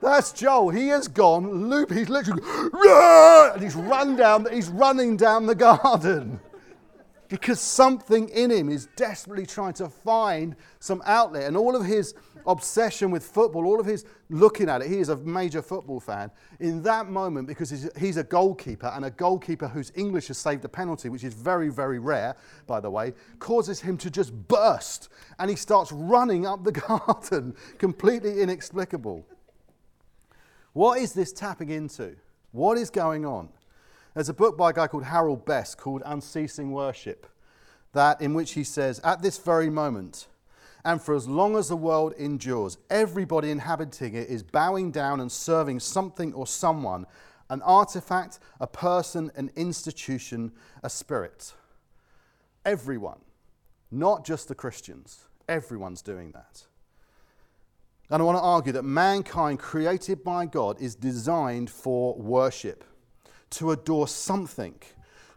That's 0.03 0.33
Joel. 0.33 0.71
He 0.71 0.89
has 0.89 1.09
gone 1.09 1.69
loop. 1.69 1.93
He's 1.93 2.09
literally, 2.09 2.43
and 2.73 3.63
he's 3.63 3.77
run 3.77 4.17
down. 4.17 4.47
He's 4.51 4.69
running 4.69 5.17
down 5.17 5.47
the 5.47 5.55
garden 5.55 6.41
because 7.31 7.61
something 7.61 8.29
in 8.31 8.51
him 8.51 8.69
is 8.69 8.89
desperately 8.97 9.47
trying 9.47 9.73
to 9.75 9.89
find 9.89 10.57
some 10.81 11.01
outlet. 11.07 11.45
And 11.45 11.57
all 11.57 11.77
of 11.77 11.87
his 11.87 12.13
obsession 12.45 13.13
with 13.13 13.25
football, 13.25 13.67
all 13.67 13.79
of 13.79 13.87
his 13.87 14.05
looking 14.31 14.69
at 14.69 14.83
it, 14.83 14.89
he 14.89 14.99
is 14.99 15.11
a 15.11 15.17
major 15.17 15.63
football 15.63 16.01
fan. 16.01 16.33
In 16.59 16.83
that 16.83 17.09
moment, 17.09 17.47
because 17.47 17.89
he's 17.97 18.17
a 18.17 18.25
goalkeeper 18.25 18.89
and 18.89 19.05
a 19.05 19.11
goalkeeper 19.11 19.69
whose 19.69 19.93
English 19.95 20.27
has 20.27 20.39
saved 20.39 20.65
a 20.65 20.69
penalty, 20.69 21.09
which 21.09 21.23
is 21.23 21.33
very, 21.33 21.69
very 21.69 22.01
rare, 22.01 22.35
by 22.67 22.81
the 22.81 22.91
way, 22.91 23.15
causes 23.39 23.81
him 23.81 23.97
to 23.99 24.11
just 24.11 24.33
burst. 24.49 25.09
And 25.39 25.49
he 25.49 25.57
starts 25.57 25.93
running 25.93 26.47
up 26.47 26.65
the 26.65 26.73
garden, 26.73 27.55
completely 27.79 28.41
inexplicable. 28.41 29.25
What 30.73 30.99
is 30.99 31.13
this 31.13 31.33
tapping 31.33 31.71
into? 31.71 32.17
What 32.51 32.77
is 32.77 32.91
going 32.91 33.25
on? 33.25 33.51
There's 34.15 34.29
a 34.29 34.35
book 34.35 34.57
by 34.57 34.71
a 34.71 34.73
guy 34.73 34.89
called 34.89 35.05
Harold 35.05 35.45
Best 35.45 35.79
called 35.79 36.03
Unceasing 36.05 36.73
Worship, 36.73 37.27
that 37.93 38.21
in 38.21 38.35
which 38.35 38.53
he 38.53 38.65
says, 38.65 39.01
At 39.05 39.23
this 39.23 39.39
very 39.39 39.71
moment, 39.71 40.27
and 40.85 41.01
for 41.01 41.15
as 41.15 41.29
long 41.29 41.57
as 41.57 41.69
the 41.69 41.77
world 41.77 42.15
endures, 42.19 42.79
everybody 42.89 43.51
inhabiting 43.51 44.15
it 44.15 44.29
is 44.29 44.43
bowing 44.43 44.91
down 44.91 45.21
and 45.21 45.31
serving 45.31 45.81
something 45.81 46.33
or 46.33 46.47
someone 46.47 47.07
an 47.51 47.61
artifact, 47.63 48.39
a 48.61 48.67
person, 48.67 49.31
an 49.35 49.51
institution, 49.57 50.53
a 50.85 50.89
spirit. 50.89 51.53
Everyone, 52.65 53.19
not 53.91 54.25
just 54.25 54.47
the 54.47 54.55
Christians, 54.55 55.25
everyone's 55.49 56.01
doing 56.01 56.31
that. 56.31 56.65
And 58.09 58.23
I 58.23 58.25
want 58.25 58.39
to 58.39 58.43
argue 58.43 58.73
that 58.73 58.85
mankind, 58.85 59.59
created 59.59 60.23
by 60.23 60.47
God, 60.47 60.81
is 60.81 60.95
designed 60.95 61.71
for 61.71 62.15
worship 62.17 62.85
to 63.51 63.73
adore 63.73 64.09
something, 64.09 64.75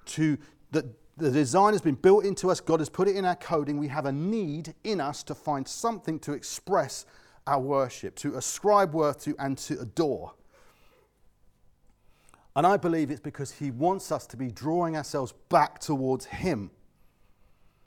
to 0.06 0.38
that 0.72 0.86
the 1.18 1.32
design 1.32 1.74
has 1.74 1.82
been 1.82 1.96
built 1.96 2.26
into 2.26 2.50
us, 2.50 2.60
God 2.60 2.80
has 2.80 2.90
put 2.90 3.08
it 3.08 3.16
in 3.16 3.26
our 3.26 3.36
coding. 3.36 3.78
We 3.78 3.88
have 3.90 4.06
a 4.06 4.12
need 4.12 4.74
in 4.84 5.00
us 5.00 5.22
to 5.24 5.36
find 5.36 5.68
something 5.68 6.20
to 6.20 6.34
express 6.34 7.06
our 7.46 7.60
worship, 7.60 8.16
to 8.16 8.36
ascribe 8.36 8.94
worth 8.94 9.24
to, 9.24 9.36
and 9.38 9.58
to 9.60 9.80
adore. 9.80 10.34
And 12.56 12.66
I 12.66 12.78
believe 12.78 13.12
it's 13.12 13.20
because 13.20 13.52
He 13.52 13.72
wants 13.72 14.12
us 14.12 14.26
to 14.28 14.38
be 14.38 14.52
drawing 14.52 14.96
ourselves 14.96 15.34
back 15.50 15.80
towards 15.80 16.26
Him. 16.26 16.72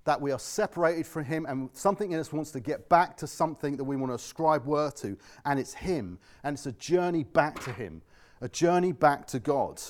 That 0.05 0.21
we 0.21 0.31
are 0.31 0.39
separated 0.39 1.07
from 1.07 1.25
Him, 1.25 1.47
and 1.47 1.71
something 1.73 2.13
in 2.13 2.21
us 2.21 2.33
wants 2.33 2.53
to 2.53 2.61
get 2.61 2.89
back 2.89 3.17
to 3.19 3.27
something 3.27 3.77
that 3.77 3.85
we 3.85 3.97
want 3.97 4.11
to 4.11 4.15
ascribe 4.15 4.65
worth 4.67 5.01
to, 5.03 5.17
and 5.45 5.59
it's 5.59 5.75
Him. 5.75 6.19
And 6.45 6.55
it's 6.55 6.67
a 6.67 6.73
journey 6.73 7.25
back 7.25 7.59
to 7.65 7.73
Him, 7.73 8.03
a 8.41 8.49
journey 8.49 8.93
back 8.93 9.27
to 9.29 9.41
God. 9.41 9.81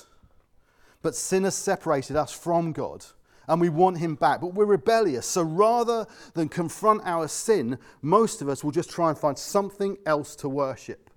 But 1.07 1.15
sin 1.15 1.45
has 1.45 1.55
separated 1.55 2.17
us 2.17 2.33
from 2.33 2.73
God, 2.73 3.05
and 3.47 3.61
we 3.61 3.69
want 3.69 3.97
Him 3.97 4.15
back, 4.15 4.41
but 4.41 4.53
we're 4.53 4.65
rebellious. 4.65 5.25
So 5.25 5.41
rather 5.41 6.05
than 6.33 6.49
confront 6.49 7.03
our 7.05 7.29
sin, 7.29 7.77
most 8.01 8.41
of 8.41 8.49
us 8.49 8.61
will 8.61 8.73
just 8.73 8.89
try 8.89 9.07
and 9.07 9.17
find 9.17 9.39
something 9.39 9.97
else 10.05 10.35
to 10.35 10.49
worship. 10.49 11.09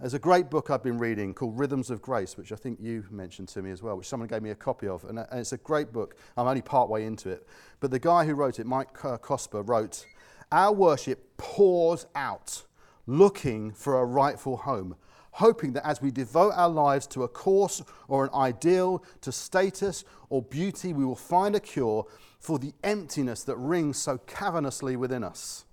There's 0.00 0.14
a 0.14 0.18
great 0.18 0.48
book 0.48 0.70
I've 0.70 0.82
been 0.82 0.96
reading 0.96 1.34
called 1.34 1.58
Rhythms 1.58 1.90
of 1.90 2.00
Grace, 2.00 2.38
which 2.38 2.50
I 2.50 2.56
think 2.56 2.78
you 2.80 3.04
mentioned 3.10 3.48
to 3.48 3.60
me 3.60 3.70
as 3.72 3.82
well, 3.82 3.98
which 3.98 4.08
someone 4.08 4.26
gave 4.26 4.40
me 4.40 4.52
a 4.52 4.54
copy 4.54 4.88
of. 4.88 5.04
And 5.04 5.18
uh, 5.18 5.26
it's 5.32 5.52
a 5.52 5.58
great 5.58 5.92
book. 5.92 6.16
I'm 6.38 6.46
only 6.46 6.62
part 6.62 6.88
way 6.88 7.04
into 7.04 7.28
it. 7.28 7.46
But 7.78 7.90
the 7.90 7.98
guy 7.98 8.24
who 8.24 8.32
wrote 8.32 8.58
it, 8.58 8.64
Mike 8.64 9.04
uh, 9.04 9.18
Cosper, 9.18 9.68
wrote 9.68 10.06
Our 10.50 10.72
worship 10.72 11.36
pours 11.36 12.06
out 12.14 12.62
looking 13.06 13.72
for 13.72 14.00
a 14.00 14.04
rightful 14.06 14.56
home, 14.56 14.96
hoping 15.38 15.72
that 15.72 15.86
as 15.86 16.02
we 16.02 16.10
devote 16.10 16.52
our 16.56 16.68
lives 16.68 17.06
to 17.06 17.22
a 17.22 17.28
course 17.28 17.80
or 18.08 18.24
an 18.24 18.30
ideal, 18.34 19.04
to 19.20 19.30
status 19.30 20.04
or 20.30 20.42
beauty, 20.42 20.92
we 20.92 21.04
will 21.04 21.14
find 21.14 21.54
a 21.54 21.60
cure 21.60 22.04
for 22.40 22.58
the 22.58 22.72
emptiness 22.82 23.44
that 23.44 23.56
rings 23.56 23.96
so 23.96 24.18
cavernously 24.18 24.96
within 24.96 25.22
us. 25.22 25.64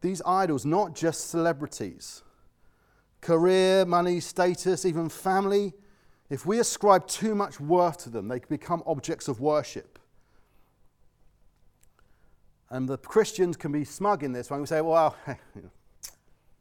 These 0.00 0.22
idols, 0.26 0.66
not 0.66 0.94
just 0.94 1.30
celebrities 1.30 2.22
career, 3.20 3.84
money, 3.84 4.18
status, 4.18 4.86
even 4.86 5.10
family, 5.10 5.74
if 6.30 6.46
we 6.46 6.58
ascribe 6.58 7.06
too 7.06 7.34
much 7.34 7.60
worth 7.60 7.98
to 7.98 8.08
them, 8.08 8.28
they 8.28 8.38
become 8.38 8.82
objects 8.86 9.28
of 9.28 9.40
worship. 9.40 9.98
And 12.70 12.88
the 12.88 12.96
Christians 12.96 13.58
can 13.58 13.72
be 13.72 13.84
smug 13.84 14.22
in 14.22 14.32
this 14.32 14.50
when 14.50 14.60
we 14.60 14.66
say, 14.66 14.80
well, 14.80 15.14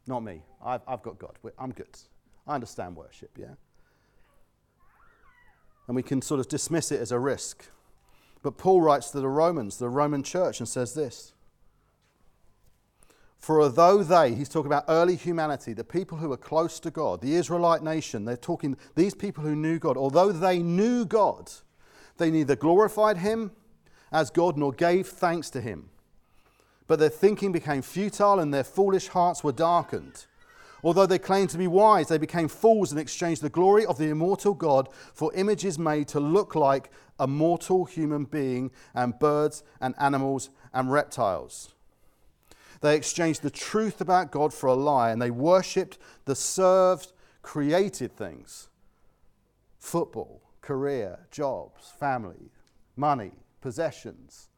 not 0.09 0.23
me. 0.23 0.41
I've, 0.63 0.81
I've 0.87 1.01
got 1.01 1.17
God. 1.17 1.37
I'm 1.57 1.71
good. 1.71 1.97
I 2.45 2.55
understand 2.55 2.95
worship, 2.95 3.31
yeah? 3.37 3.55
And 5.87 5.95
we 5.95 6.03
can 6.03 6.21
sort 6.21 6.39
of 6.39 6.47
dismiss 6.47 6.91
it 6.91 6.99
as 6.99 7.11
a 7.11 7.19
risk. 7.19 7.65
But 8.43 8.57
Paul 8.57 8.81
writes 8.81 9.11
to 9.11 9.21
the 9.21 9.27
Romans, 9.27 9.77
the 9.77 9.89
Roman 9.89 10.23
church, 10.23 10.59
and 10.59 10.67
says 10.67 10.93
this 10.93 11.33
for 13.39 13.61
although 13.61 14.03
they, 14.03 14.35
he's 14.35 14.49
talking 14.49 14.67
about 14.67 14.83
early 14.89 15.15
humanity, 15.15 15.71
the 15.71 15.83
people 15.83 16.17
who 16.17 16.29
were 16.29 16.37
close 16.37 16.79
to 16.81 16.91
God, 16.91 17.21
the 17.21 17.35
Israelite 17.35 17.81
nation, 17.81 18.25
they're 18.25 18.35
talking, 18.35 18.75
these 18.95 19.15
people 19.15 19.43
who 19.43 19.55
knew 19.55 19.79
God, 19.79 19.95
although 19.95 20.33
they 20.33 20.59
knew 20.59 21.05
God, 21.05 21.49
they 22.17 22.29
neither 22.29 22.57
glorified 22.57 23.17
him 23.17 23.51
as 24.11 24.29
God 24.29 24.57
nor 24.57 24.73
gave 24.73 25.07
thanks 25.07 25.49
to 25.51 25.61
him. 25.61 25.89
But 26.89 26.97
their 26.97 27.09
thinking 27.09 27.51
became 27.51 27.83
futile 27.83 28.39
and 28.39 28.51
their 28.51 28.63
foolish 28.63 29.09
hearts 29.09 29.43
were 29.43 29.51
darkened. 29.51 30.25
Although 30.83 31.05
they 31.05 31.19
claimed 31.19 31.51
to 31.51 31.57
be 31.59 31.67
wise, 31.67 32.07
they 32.07 32.17
became 32.17 32.47
fools 32.47 32.91
and 32.91 32.99
exchanged 32.99 33.43
the 33.43 33.49
glory 33.49 33.85
of 33.85 33.99
the 33.99 34.09
immortal 34.09 34.55
God 34.55 34.89
for 35.13 35.31
images 35.35 35.77
made 35.77 36.07
to 36.07 36.19
look 36.19 36.55
like 36.55 36.89
a 37.19 37.27
mortal 37.27 37.85
human 37.85 38.25
being 38.25 38.71
and 38.95 39.19
birds 39.19 39.61
and 39.79 39.93
animals 39.99 40.49
and 40.73 40.91
reptiles. 40.91 41.75
They 42.81 42.95
exchanged 42.95 43.43
the 43.43 43.51
truth 43.51 44.01
about 44.01 44.31
God 44.31 44.51
for 44.51 44.65
a 44.65 44.73
lie 44.73 45.11
and 45.11 45.21
they 45.21 45.29
worshipped 45.29 45.99
the 46.25 46.35
served, 46.35 47.11
created 47.43 48.17
things 48.17 48.67
football, 49.77 50.41
career, 50.61 51.19
jobs, 51.29 51.91
family, 51.99 52.49
money, 52.95 53.33
possessions, 53.61 54.49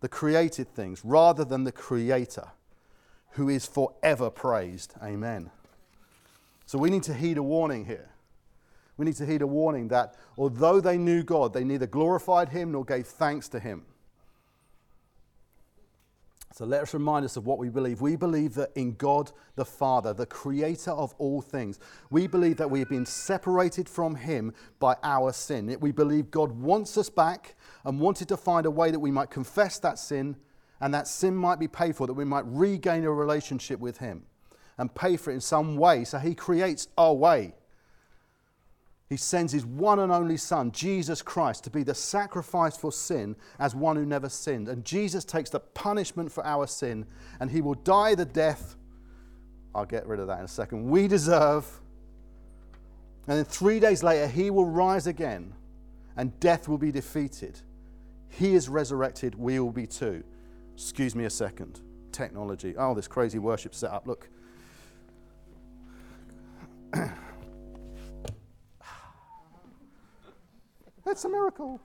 the 0.00 0.08
created 0.08 0.68
things, 0.68 1.04
rather 1.04 1.44
than 1.44 1.64
the 1.64 1.72
Creator 1.72 2.48
who 3.30 3.48
is 3.48 3.66
forever 3.66 4.30
praised. 4.30 4.94
Amen. 5.02 5.50
So 6.64 6.78
we 6.78 6.90
need 6.90 7.02
to 7.04 7.14
heed 7.14 7.36
a 7.38 7.42
warning 7.42 7.84
here. 7.84 8.10
We 8.96 9.04
need 9.04 9.16
to 9.16 9.26
heed 9.26 9.42
a 9.42 9.46
warning 9.46 9.88
that 9.88 10.14
although 10.38 10.80
they 10.80 10.96
knew 10.96 11.22
God, 11.22 11.52
they 11.52 11.64
neither 11.64 11.86
glorified 11.86 12.48
Him 12.48 12.72
nor 12.72 12.84
gave 12.84 13.06
thanks 13.06 13.48
to 13.50 13.60
Him. 13.60 13.84
So 16.56 16.64
let 16.64 16.80
us 16.80 16.94
remind 16.94 17.26
us 17.26 17.36
of 17.36 17.44
what 17.44 17.58
we 17.58 17.68
believe. 17.68 18.00
We 18.00 18.16
believe 18.16 18.54
that 18.54 18.70
in 18.76 18.94
God 18.94 19.30
the 19.56 19.64
Father, 19.66 20.14
the 20.14 20.24
creator 20.24 20.90
of 20.90 21.14
all 21.18 21.42
things, 21.42 21.78
we 22.08 22.26
believe 22.26 22.56
that 22.56 22.70
we 22.70 22.78
have 22.78 22.88
been 22.88 23.04
separated 23.04 23.86
from 23.86 24.14
Him 24.14 24.54
by 24.78 24.96
our 25.02 25.34
sin. 25.34 25.76
We 25.80 25.92
believe 25.92 26.30
God 26.30 26.52
wants 26.52 26.96
us 26.96 27.10
back 27.10 27.56
and 27.84 28.00
wanted 28.00 28.28
to 28.28 28.38
find 28.38 28.64
a 28.64 28.70
way 28.70 28.90
that 28.90 28.98
we 28.98 29.10
might 29.10 29.28
confess 29.28 29.78
that 29.80 29.98
sin 29.98 30.34
and 30.80 30.94
that 30.94 31.06
sin 31.08 31.36
might 31.36 31.58
be 31.58 31.68
paid 31.68 31.94
for, 31.94 32.06
that 32.06 32.14
we 32.14 32.24
might 32.24 32.46
regain 32.46 33.04
a 33.04 33.12
relationship 33.12 33.78
with 33.78 33.98
Him 33.98 34.22
and 34.78 34.94
pay 34.94 35.18
for 35.18 35.32
it 35.32 35.34
in 35.34 35.42
some 35.42 35.76
way. 35.76 36.04
So 36.04 36.16
He 36.16 36.34
creates 36.34 36.88
a 36.96 37.12
way. 37.12 37.52
He 39.08 39.16
sends 39.16 39.52
his 39.52 39.64
one 39.64 40.00
and 40.00 40.10
only 40.10 40.36
Son, 40.36 40.72
Jesus 40.72 41.22
Christ, 41.22 41.62
to 41.64 41.70
be 41.70 41.84
the 41.84 41.94
sacrifice 41.94 42.76
for 42.76 42.90
sin 42.90 43.36
as 43.58 43.74
one 43.74 43.94
who 43.94 44.04
never 44.04 44.28
sinned. 44.28 44.68
And 44.68 44.84
Jesus 44.84 45.24
takes 45.24 45.48
the 45.48 45.60
punishment 45.60 46.32
for 46.32 46.44
our 46.44 46.66
sin, 46.66 47.06
and 47.38 47.50
he 47.50 47.60
will 47.60 47.74
die 47.74 48.16
the 48.16 48.24
death. 48.24 48.74
I'll 49.74 49.84
get 49.84 50.06
rid 50.08 50.18
of 50.18 50.26
that 50.26 50.40
in 50.40 50.44
a 50.44 50.48
second. 50.48 50.88
We 50.88 51.06
deserve. 51.06 51.66
And 53.28 53.38
then 53.38 53.44
three 53.44 53.78
days 53.78 54.02
later, 54.02 54.26
he 54.26 54.50
will 54.50 54.66
rise 54.66 55.06
again, 55.06 55.54
and 56.16 56.38
death 56.40 56.66
will 56.66 56.78
be 56.78 56.90
defeated. 56.90 57.60
He 58.28 58.54
is 58.54 58.68
resurrected, 58.68 59.36
we 59.36 59.60
will 59.60 59.70
be 59.70 59.86
too. 59.86 60.24
Excuse 60.74 61.14
me 61.14 61.26
a 61.26 61.30
second. 61.30 61.80
Technology. 62.10 62.74
Oh, 62.76 62.92
this 62.94 63.06
crazy 63.06 63.38
worship 63.38 63.74
setup. 63.74 64.06
Look. 64.06 64.28
That's 71.06 71.24
a 71.24 71.28
miracle. 71.28 71.80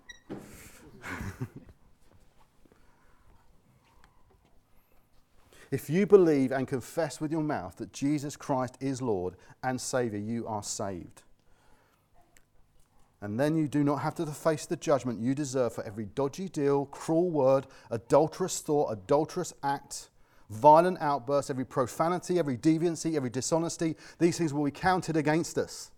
if 5.69 5.91
you 5.91 6.07
believe 6.07 6.51
and 6.51 6.67
confess 6.67 7.21
with 7.21 7.31
your 7.31 7.43
mouth 7.43 7.77
that 7.77 7.93
Jesus 7.93 8.35
Christ 8.35 8.79
is 8.81 8.99
Lord 8.99 9.35
and 9.61 9.79
Savior, 9.79 10.17
you 10.17 10.47
are 10.47 10.63
saved. 10.63 11.21
And 13.21 13.39
then 13.39 13.55
you 13.55 13.67
do 13.67 13.83
not 13.83 13.97
have 13.97 14.15
to 14.15 14.25
face 14.25 14.65
the 14.65 14.75
judgment 14.75 15.19
you 15.19 15.35
deserve 15.35 15.73
for 15.73 15.83
every 15.83 16.05
dodgy 16.05 16.49
deal, 16.49 16.87
cruel 16.87 17.29
word, 17.29 17.67
adulterous 17.91 18.59
thought, 18.59 18.91
adulterous 18.91 19.53
act, 19.61 20.09
violent 20.49 20.97
outburst, 20.99 21.51
every 21.51 21.65
profanity, 21.65 22.39
every 22.39 22.57
deviancy, 22.57 23.15
every 23.15 23.29
dishonesty. 23.29 23.95
These 24.17 24.39
things 24.39 24.51
will 24.51 24.65
be 24.65 24.71
counted 24.71 25.15
against 25.15 25.59
us. 25.59 25.91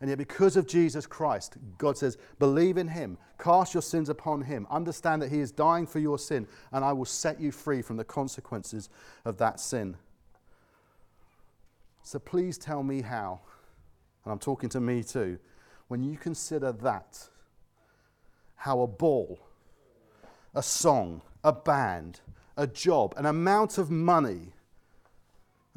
And 0.00 0.08
yet, 0.08 0.16
because 0.16 0.56
of 0.56 0.66
Jesus 0.66 1.06
Christ, 1.06 1.58
God 1.76 1.98
says, 1.98 2.16
believe 2.38 2.78
in 2.78 2.88
him, 2.88 3.18
cast 3.38 3.74
your 3.74 3.82
sins 3.82 4.08
upon 4.08 4.40
him, 4.40 4.66
understand 4.70 5.20
that 5.20 5.30
he 5.30 5.40
is 5.40 5.52
dying 5.52 5.86
for 5.86 5.98
your 5.98 6.18
sin, 6.18 6.46
and 6.72 6.82
I 6.82 6.94
will 6.94 7.04
set 7.04 7.38
you 7.38 7.52
free 7.52 7.82
from 7.82 7.98
the 7.98 8.04
consequences 8.04 8.88
of 9.26 9.36
that 9.38 9.60
sin. 9.60 9.98
So 12.02 12.18
please 12.18 12.56
tell 12.56 12.82
me 12.82 13.02
how, 13.02 13.40
and 14.24 14.32
I'm 14.32 14.38
talking 14.38 14.70
to 14.70 14.80
me 14.80 15.02
too, 15.02 15.38
when 15.88 16.02
you 16.02 16.16
consider 16.16 16.72
that, 16.72 17.28
how 18.56 18.80
a 18.80 18.86
ball, 18.86 19.38
a 20.54 20.62
song, 20.62 21.20
a 21.44 21.52
band, 21.52 22.20
a 22.56 22.66
job, 22.66 23.12
an 23.18 23.26
amount 23.26 23.76
of 23.76 23.90
money, 23.90 24.54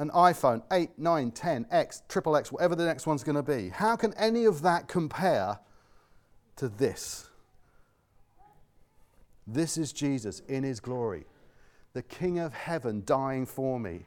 an 0.04 0.10
iPhone 0.10 0.62
8, 0.72 1.00
9, 1.00 1.32
10, 1.32 1.66
X, 1.72 2.04
triple 2.10 2.36
X, 2.36 2.52
whatever 2.52 2.76
the 2.76 2.86
next 2.86 3.08
one's 3.08 3.24
going 3.24 3.38
to 3.38 3.42
be. 3.42 3.70
How 3.70 3.96
can 3.96 4.14
any 4.16 4.44
of 4.44 4.62
that 4.62 4.90
compare 4.90 5.60
to 6.58 6.68
this? 6.68 7.30
This 9.48 9.78
is 9.78 9.94
Jesus 9.94 10.42
in 10.42 10.64
his 10.64 10.82
glory, 10.82 11.26
the 11.94 12.04
King 12.04 12.38
of 12.38 12.54
heaven 12.54 13.04
dying 13.06 13.46
for 13.46 13.80
me. 13.80 14.06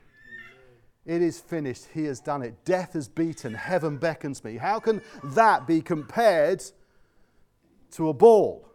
It 1.06 1.22
is 1.22 1.40
finished. 1.40 1.86
He 1.94 2.04
has 2.04 2.20
done 2.20 2.42
it. 2.42 2.64
Death 2.64 2.92
has 2.92 3.08
beaten. 3.08 3.54
Heaven 3.54 3.96
beckons 3.96 4.44
me. 4.44 4.56
How 4.56 4.80
can 4.80 5.00
that 5.22 5.66
be 5.66 5.80
compared 5.80 6.62
to 7.92 8.08
a 8.08 8.12
ball? 8.12 8.68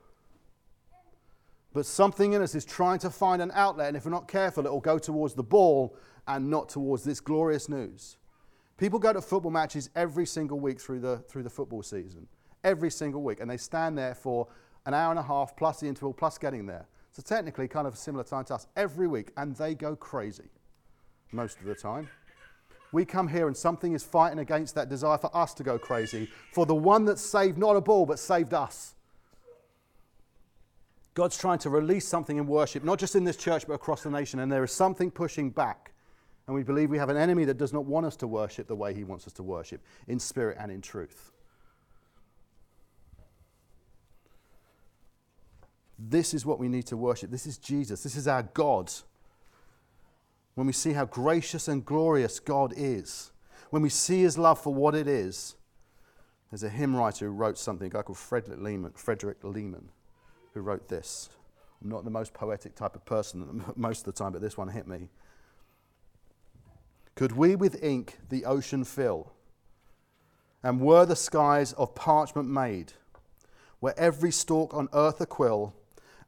But 1.74 1.86
something 1.86 2.34
in 2.34 2.42
us 2.42 2.56
is 2.56 2.66
trying 2.66 3.00
to 3.00 3.10
find 3.10 3.42
an 3.42 3.51
outlet, 3.54 3.90
and 3.90 3.98
if 3.98 4.06
we're 4.06 4.12
not 4.12 4.28
careful, 4.28 4.66
it 4.66 4.72
will 4.72 4.80
go 4.80 4.98
towards 4.98 5.36
the 5.36 5.44
ball 5.44 5.96
and 6.28 6.50
not 6.50 6.70
towards 6.70 7.04
this 7.04 7.20
glorious 7.20 7.70
news. 7.70 8.18
People 8.78 9.00
go 9.00 9.13
to 9.13 9.22
football 9.22 9.51
matches 9.51 9.90
every 9.96 10.25
single 10.25 10.60
week 10.60 10.80
through 10.80 11.00
the, 11.00 11.18
through 11.30 11.44
the 11.44 11.50
football 11.50 11.84
season, 11.84 12.28
every 12.63 12.90
single 12.90 13.22
week, 13.22 13.40
and 13.40 13.50
they 13.50 13.58
stand 13.58 13.98
there 13.98 14.16
for 14.16 14.48
an 14.86 14.94
hour 14.94 15.12
and 15.12 15.20
a 15.20 15.24
half 15.24 15.56
plus 15.56 15.80
the 15.80 15.88
interval 15.88 16.13
plus 16.13 16.38
getting 16.38 16.66
there. 16.66 16.88
So 17.12 17.22
technically, 17.22 17.68
kind 17.68 17.86
of 17.86 17.94
a 17.94 17.98
similar 17.98 18.24
time 18.24 18.46
to 18.46 18.56
us 18.56 18.68
every 18.75 19.08
week, 19.08 19.32
and 19.38 19.56
they 19.56 19.75
go 19.75 19.96
crazy 19.96 20.50
most 21.32 21.60
of 21.60 21.66
the 21.66 21.75
time. 21.75 22.10
We 22.92 23.06
come 23.06 23.28
here 23.28 23.48
and 23.48 23.56
something 23.56 23.94
is 23.94 24.04
fighting 24.04 24.40
against 24.40 24.75
that 24.75 24.90
desire 24.90 25.18
for 25.18 25.36
us 25.36 25.54
to 25.56 25.63
go 25.63 25.78
crazy, 25.78 26.30
for 26.51 26.66
the 26.66 26.75
one 26.75 27.06
that 27.06 27.20
saved 27.20 27.58
not 27.58 27.75
a 27.75 27.82
ball 27.82 28.06
but 28.06 28.20
saved 28.20 28.54
us. 28.54 28.96
God's 31.13 31.38
trying 31.38 31.60
to 31.60 31.70
release 31.70 32.08
something 32.08 32.38
in 32.38 32.48
worship, 32.48 32.84
not 32.84 33.00
just 33.00 33.16
in 33.16 33.24
this 33.24 33.38
church 33.38 33.68
but 33.68 33.74
across 33.74 34.04
the 34.04 34.10
nation, 34.10 34.40
and 34.40 34.51
there 34.51 34.63
is 34.63 34.72
something 34.72 35.12
pushing 35.12 35.50
back. 35.50 35.90
And 36.51 36.58
we 36.58 36.63
believe 36.63 36.89
we 36.89 36.98
have 36.98 37.08
an 37.08 37.15
enemy 37.15 37.46
that 37.46 37.58
does 37.58 37.72
not 37.72 37.86
want 37.86 38.05
us 38.05 38.17
to 38.17 38.27
worship 38.27 38.67
the 38.67 38.75
way 38.75 38.93
he 38.93 39.05
wants 39.05 39.25
us 39.25 39.31
to 39.36 39.41
worship, 39.41 39.79
in 40.10 40.20
spirit 40.20 40.58
and 40.60 40.70
in 40.70 40.81
truth. 40.81 41.31
This 45.98 46.34
is 46.34 46.46
what 46.46 46.60
we 46.60 46.67
need 46.67 46.86
to 46.88 46.98
worship. 46.98 47.31
This 47.31 47.48
is 47.48 47.58
Jesus. 47.58 48.03
This 48.03 48.17
is 48.17 48.27
our 48.27 48.43
God. 48.43 48.91
When 50.55 50.67
we 50.67 50.74
see 50.74 50.91
how 50.91 51.05
gracious 51.05 51.70
and 51.70 51.86
glorious 51.86 52.41
God 52.41 52.74
is, 52.75 53.31
when 53.70 53.81
we 53.81 53.88
see 53.88 54.22
his 54.22 54.38
love 54.38 54.60
for 54.60 54.74
what 54.74 54.93
it 54.93 55.08
is, 55.08 55.55
there's 56.51 56.63
a 56.63 56.70
hymn 56.70 56.93
writer 56.93 57.27
who 57.27 57.31
wrote 57.31 57.58
something, 57.58 57.88
a 57.88 57.89
guy 57.89 58.01
called 58.01 58.17
Frederick 58.17 58.60
Lehman, 58.60 58.91
Frederick 58.91 59.38
Lehman, 59.41 59.88
who 60.53 60.60
wrote 60.60 60.89
this. 60.89 61.29
I'm 61.81 61.88
not 61.88 62.03
the 62.03 62.12
most 62.12 62.34
poetic 62.34 62.75
type 62.75 62.98
of 62.98 63.05
person 63.05 63.63
most 63.77 64.00
of 64.00 64.13
the 64.13 64.22
time, 64.22 64.34
but 64.34 64.41
this 64.41 64.58
one 64.58 64.67
hit 64.67 64.86
me. 64.86 65.08
Could 67.15 67.34
we 67.34 67.56
with 67.56 67.84
ink 67.84 68.20
the 68.30 68.46
ocean 68.46 68.84
fill, 68.84 69.34
and 70.63 70.80
were 70.80 71.06
the 71.06 71.15
skies 71.15 71.74
of 71.74 71.96
parchment 71.96 72.50
made, 72.50 72.94
where 73.80 73.98
every 74.00 74.32
stalk 74.32 74.74
on 74.74 74.89
earth 74.94 75.20
a 75.22 75.25
quill, 75.25 75.74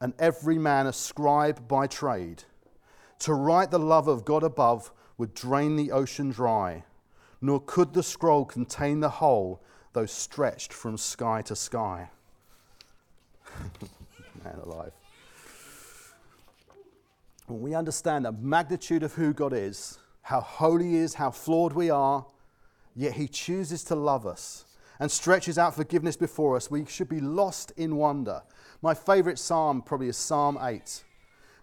and 0.01 0.13
every 0.19 0.57
man 0.57 0.87
a 0.87 0.93
scribe 0.93 1.67
by 1.67 1.87
trade, 1.87 2.43
to 3.19 3.33
write 3.33 3.71
the 3.71 3.79
love 3.79 4.07
of 4.07 4.25
God 4.25 4.43
above 4.43 4.91
would 5.17 5.33
drain 5.33 5.75
the 5.75 5.91
ocean 5.91 6.29
dry, 6.29 6.83
nor 7.39 7.61
could 7.61 7.93
the 7.93 8.03
scroll 8.03 8.43
contain 8.43 8.99
the 8.99 9.09
whole, 9.09 9.61
though 9.93 10.05
stretched 10.05 10.73
from 10.73 10.97
sky 10.97 11.41
to 11.43 11.55
sky. 11.55 12.09
Man 14.43 14.59
alive. 14.63 14.91
When 17.47 17.61
we 17.61 17.75
understand 17.75 18.25
the 18.25 18.31
magnitude 18.31 19.03
of 19.03 19.13
who 19.13 19.33
God 19.33 19.53
is, 19.53 19.99
how 20.23 20.41
holy 20.41 20.89
He 20.89 20.95
is, 20.97 21.13
how 21.13 21.31
flawed 21.31 21.73
we 21.73 21.89
are, 21.89 22.25
yet 22.95 23.13
He 23.13 23.27
chooses 23.27 23.83
to 23.85 23.95
love 23.95 24.25
us 24.25 24.65
and 24.99 25.11
stretches 25.11 25.57
out 25.57 25.75
forgiveness 25.75 26.15
before 26.15 26.55
us, 26.55 26.71
we 26.71 26.85
should 26.85 27.09
be 27.09 27.19
lost 27.19 27.71
in 27.77 27.95
wonder. 27.95 28.41
My 28.81 28.93
favorite 28.93 29.39
psalm 29.39 29.81
probably 29.81 30.07
is 30.07 30.17
Psalm 30.17 30.57
8. 30.61 31.03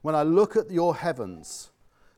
When 0.02 0.14
I 0.14 0.23
look 0.23 0.57
at 0.57 0.71
your 0.71 0.97
heavens, 0.97 1.71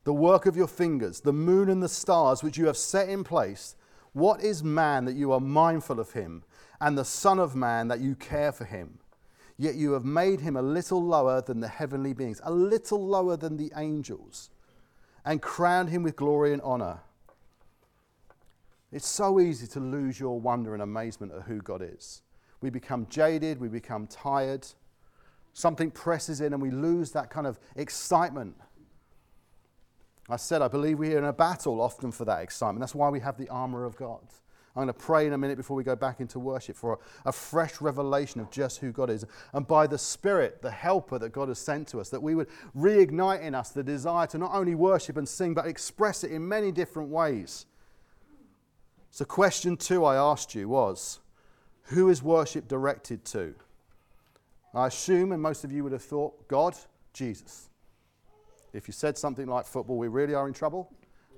the 0.05 0.13
work 0.13 0.47
of 0.47 0.57
your 0.57 0.67
fingers, 0.67 1.21
the 1.21 1.33
moon 1.33 1.69
and 1.69 1.83
the 1.83 1.89
stars 1.89 2.43
which 2.43 2.57
you 2.57 2.67
have 2.67 2.77
set 2.77 3.09
in 3.09 3.25
place, 3.25 3.77
what 4.13 4.43
is 4.43 4.65
man 4.65 5.05
that 5.05 5.15
you 5.15 5.33
are 5.33 5.41
mindful 5.41 6.01
of 6.01 6.13
him, 6.13 6.45
and 6.81 6.99
the 6.99 7.05
Son 7.05 7.39
of 7.39 7.55
Man 7.55 7.89
that 7.89 8.01
you 8.01 8.15
care 8.15 8.53
for 8.53 8.65
him? 8.65 8.99
Yet 9.57 9.77
you 9.77 9.93
have 9.93 10.05
made 10.05 10.41
him 10.41 10.57
a 10.57 10.63
little 10.63 11.03
lower 11.03 11.41
than 11.41 11.61
the 11.61 11.69
heavenly 11.69 12.15
beings, 12.15 12.41
a 12.43 12.51
little 12.51 13.07
lower 13.07 13.37
than 13.37 13.57
the 13.57 13.71
angels, 13.77 14.51
and 15.25 15.41
crowned 15.41 15.89
him 15.89 16.03
with 16.03 16.17
glory 16.17 16.53
and 16.53 16.63
honor. 16.63 17.01
It's 18.91 19.09
so 19.09 19.41
easy 19.41 19.67
to 19.69 19.81
lose 19.81 20.21
your 20.21 20.39
wonder 20.39 20.75
and 20.75 20.83
amazement 20.83 21.33
at 21.33 21.43
who 21.43 21.61
God 21.63 21.83
is. 21.83 22.23
We 22.61 22.71
become 22.71 23.07
jaded, 23.09 23.59
we 23.59 23.69
become 23.69 24.07
tired. 24.07 24.67
Something 25.55 25.91
presses 25.91 26.41
in 26.41 26.53
and 26.53 26.63
we 26.63 26.71
lose 26.71 27.13
that 27.13 27.31
kind 27.31 27.47
of 27.47 27.59
excitement. 27.77 28.57
I 30.29 30.37
said, 30.37 30.63
I 30.63 30.69
believe 30.69 30.99
we're 30.99 31.19
in 31.19 31.25
a 31.25 31.33
battle 31.33 31.81
often 31.81 32.13
for 32.13 32.25
that 32.25 32.43
excitement. 32.43 32.81
That's 32.81 32.95
why 32.95 33.09
we 33.09 33.21
have 33.21 33.37
the 33.37 33.49
armor 33.49 33.85
of 33.85 33.97
God. 33.97 34.23
I'm 34.75 34.85
going 34.85 34.89
to 34.89 34.95
pray 34.95 35.27
in 35.27 35.35
a 35.35 35.39
minute 35.39 35.59
before 35.59 35.77
we 35.77 35.85
go 35.85 35.95
back 35.95 36.21
into 36.21 36.39
worship 36.39 36.77
for 36.77 36.95
a, 36.95 37.29
a, 37.29 37.33
fresh 37.33 37.83
revelation 37.83 38.41
of 38.41 38.51
just 38.51 38.79
who 38.79 38.91
God 38.91 39.11
is. 39.11 39.27
And 39.53 39.67
by 39.67 39.87
the 39.87 39.99
Spirit, 39.99 40.63
the 40.63 40.71
helper 40.71 41.19
that 41.19 41.31
God 41.31 41.49
has 41.49 41.59
sent 41.59 41.89
to 41.89 42.01
us, 42.01 42.09
that 42.09 42.23
we 42.23 42.35
would 42.35 42.49
reignite 42.75 43.43
in 43.43 43.55
us 43.55 43.69
the 43.69 43.83
desire 43.83 44.27
to 44.29 44.39
not 44.39 44.55
only 44.55 44.75
worship 44.75 45.19
and 45.19 45.29
sing, 45.29 45.53
but 45.53 45.67
express 45.67 46.25
it 46.25 46.33
in 46.33 46.49
many 46.49 46.73
different 46.73 47.11
ways. 47.11 47.67
So, 49.11 49.27
question 49.27 49.77
two 49.77 50.07
I 50.07 50.17
asked 50.17 50.55
you 50.55 50.71
was 50.71 51.21
who 51.83 52.09
is 52.09 52.23
worship 52.23 52.67
directed 52.67 53.27
to? 53.27 53.55
I 54.75 54.87
assume, 54.87 55.33
and 55.33 55.43
most 55.43 55.65
of 55.65 55.73
you 55.73 55.83
would 55.83 55.93
have 55.93 56.03
thought, 56.03 56.49
God, 56.49 56.75
Jesus. 57.13 57.69
If 58.73 58.89
you 58.89 58.93
said 58.93 59.19
something 59.19 59.47
like 59.47 59.67
football, 59.67 59.99
we 59.99 60.09
really 60.09 60.33
are 60.33 60.49
in 60.49 60.55
trouble. 60.55 60.91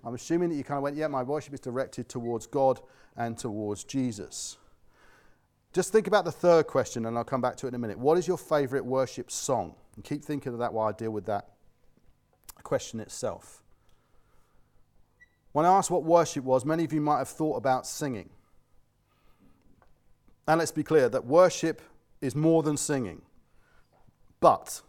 I'm 0.05 0.14
assuming 0.14 0.51
that 0.51 0.57
you 0.57 0.64
kind 0.64 0.77
of 0.77 0.83
went, 0.83 0.97
yeah, 0.97 1.09
my 1.09 1.23
worship 1.23 1.55
is 1.55 1.61
directed 1.61 2.09
towards 2.09 2.47
God 2.47 2.81
and 3.17 3.38
towards 3.38 3.85
Jesus. 3.85 4.59
Just 5.73 5.93
think 5.93 6.07
about 6.07 6.25
the 6.25 6.33
third 6.33 6.67
question, 6.67 7.07
and 7.07 7.17
I'll 7.17 7.25
come 7.25 7.40
back 7.40 7.57
to 7.57 7.67
it 7.67 7.71
in 7.71 7.75
a 7.75 7.79
minute. 7.79 7.99
What 7.99 8.19
is 8.19 8.29
your 8.29 8.38
favorite 8.38 8.85
worship 8.85 9.31
song? 9.31 9.75
And 9.97 10.05
keep 10.05 10.25
thinking 10.25 10.53
of 10.53 10.59
that 10.59 10.73
while 10.73 10.88
I 10.88 10.93
deal 10.93 11.11
with 11.11 11.27
that 11.27 11.49
question 12.62 13.01
itself. 13.01 13.62
When 15.53 15.64
I 15.64 15.69
asked 15.69 15.90
what 15.90 16.05
worship 16.05 16.45
was, 16.45 16.64
many 16.64 16.85
of 16.85 16.93
you 16.93 17.01
might 17.01 17.19
have 17.19 17.29
thought 17.29 17.57
about 17.57 17.87
singing. 17.87 18.29
And 20.47 20.59
let's 20.59 20.73
be 20.73 20.83
clear 20.83 21.09
that 21.09 21.25
worship 21.25 21.81
is 22.21 22.35
more 22.35 22.62
than 22.62 22.77
singing. 22.77 23.23
But, 24.40 24.83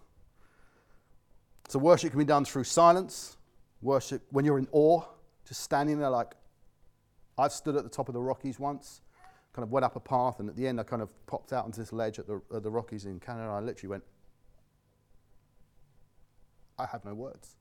so 1.69 1.79
worship 1.79 2.11
can 2.11 2.19
be 2.19 2.25
done 2.25 2.45
through 2.45 2.65
silence, 2.65 3.37
worship 3.85 4.23
when 4.31 4.43
you're 4.43 4.57
in 4.57 4.67
awe, 4.71 5.03
just 5.47 5.61
standing 5.61 5.99
there 5.99 6.09
like, 6.09 6.33
I've 7.37 7.51
stood 7.51 7.75
at 7.75 7.83
the 7.83 7.89
top 7.89 8.09
of 8.09 8.13
the 8.13 8.21
Rockies 8.21 8.59
once, 8.59 9.01
kind 9.53 9.63
of 9.63 9.71
went 9.71 9.85
up 9.85 9.95
a 9.95 9.99
path, 9.99 10.39
and 10.39 10.49
at 10.49 10.55
the 10.55 10.67
end 10.67 10.79
I 10.79 10.83
kind 10.83 11.01
of 11.01 11.09
popped 11.27 11.53
out 11.53 11.65
onto 11.65 11.79
this 11.79 11.93
ledge 11.93 12.19
at 12.19 12.27
the, 12.27 12.41
at 12.53 12.63
the 12.63 12.71
Rockies 12.71 13.05
in 13.05 13.19
Canada. 13.19 13.49
I 13.49 13.59
literally 13.59 13.89
went, 13.89 14.03
I 16.77 16.85
have 16.85 17.05
no 17.05 17.13
words. 17.13 17.55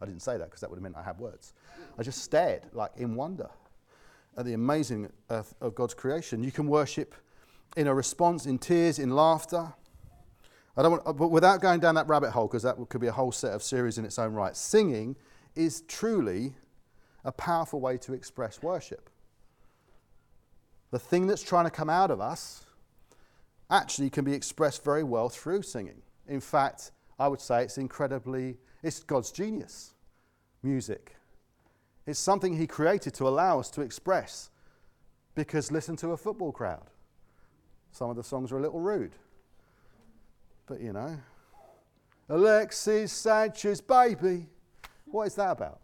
I 0.00 0.06
didn't 0.06 0.22
say 0.22 0.36
that 0.36 0.46
because 0.46 0.60
that 0.60 0.70
would 0.70 0.76
have 0.76 0.82
meant 0.82 0.96
I 0.96 1.02
had 1.02 1.18
words. 1.18 1.52
I 1.98 2.02
just 2.02 2.22
stared, 2.22 2.62
like 2.72 2.90
in 2.96 3.14
wonder, 3.14 3.48
at 4.36 4.44
the 4.44 4.54
amazing 4.54 5.10
of, 5.28 5.54
of 5.60 5.74
God's 5.74 5.94
creation. 5.94 6.42
You 6.42 6.52
can 6.52 6.66
worship 6.66 7.14
in 7.76 7.86
a 7.86 7.94
response, 7.94 8.46
in 8.46 8.58
tears, 8.58 8.98
in 8.98 9.10
laughter. 9.10 9.72
I 10.76 10.82
don't 10.82 10.90
want, 10.90 11.16
but 11.16 11.28
without 11.28 11.60
going 11.60 11.80
down 11.80 11.94
that 11.94 12.06
rabbit 12.06 12.32
hole, 12.32 12.46
because 12.46 12.62
that 12.64 12.76
could 12.88 13.00
be 13.00 13.06
a 13.06 13.12
whole 13.12 13.32
set 13.32 13.52
of 13.52 13.62
series 13.62 13.96
in 13.98 14.04
its 14.04 14.18
own 14.18 14.34
right. 14.34 14.54
Singing 14.54 15.16
is 15.56 15.82
truly 15.82 16.54
a 17.24 17.32
powerful 17.32 17.80
way 17.80 17.96
to 17.98 18.12
express 18.12 18.62
worship 18.62 19.10
the 20.90 20.98
thing 20.98 21.26
that's 21.26 21.42
trying 21.42 21.64
to 21.64 21.70
come 21.70 21.90
out 21.90 22.10
of 22.10 22.20
us 22.20 22.64
actually 23.70 24.10
can 24.10 24.24
be 24.24 24.32
expressed 24.32 24.84
very 24.84 25.02
well 25.02 25.28
through 25.28 25.62
singing. 25.62 26.00
In 26.28 26.40
fact, 26.40 26.92
I 27.18 27.28
would 27.28 27.40
say 27.40 27.62
it's 27.62 27.78
incredibly, 27.78 28.56
it's 28.82 29.00
God's 29.00 29.32
genius, 29.32 29.94
music. 30.62 31.16
It's 32.06 32.18
something 32.18 32.56
He 32.56 32.66
created 32.66 33.14
to 33.14 33.26
allow 33.26 33.58
us 33.58 33.70
to 33.70 33.80
express. 33.82 34.50
Because 35.34 35.70
listen 35.70 35.96
to 35.96 36.12
a 36.12 36.16
football 36.16 36.52
crowd. 36.52 36.88
Some 37.90 38.08
of 38.08 38.16
the 38.16 38.24
songs 38.24 38.52
are 38.52 38.58
a 38.58 38.62
little 38.62 38.80
rude. 38.80 39.12
But 40.66 40.80
you 40.80 40.92
know, 40.92 41.18
Alexis 42.28 43.12
Sanchez, 43.12 43.80
baby. 43.80 44.46
What 45.16 45.28
is 45.28 45.34
that 45.36 45.50
about? 45.52 45.80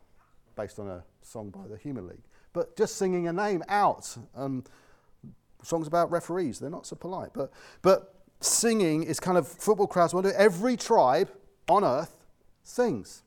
Based 0.57 0.79
on 0.79 0.88
a 0.88 1.03
song 1.23 1.49
by 1.49 1.66
the 1.66 1.79
Human 1.79 2.07
League. 2.07 2.21
But 2.53 2.77
just 2.77 2.97
singing 2.97 3.29
a 3.29 3.33
name 3.33 3.64
out. 3.66 4.14
Um, 4.37 4.62
songs 5.62 5.87
about 5.87 6.11
referees, 6.11 6.59
they're 6.59 6.68
not 6.68 6.85
so 6.85 6.97
polite. 6.97 7.31
But, 7.33 7.51
but 7.81 8.14
singing 8.40 9.05
is 9.05 9.18
kind 9.18 9.38
of 9.38 9.49
football 9.49 9.87
crowds 9.87 10.12
want 10.12 10.27
to 10.27 10.33
do. 10.33 10.37
Every 10.37 10.77
tribe 10.77 11.31
on 11.66 11.83
earth 11.83 12.14
sings. 12.62 13.23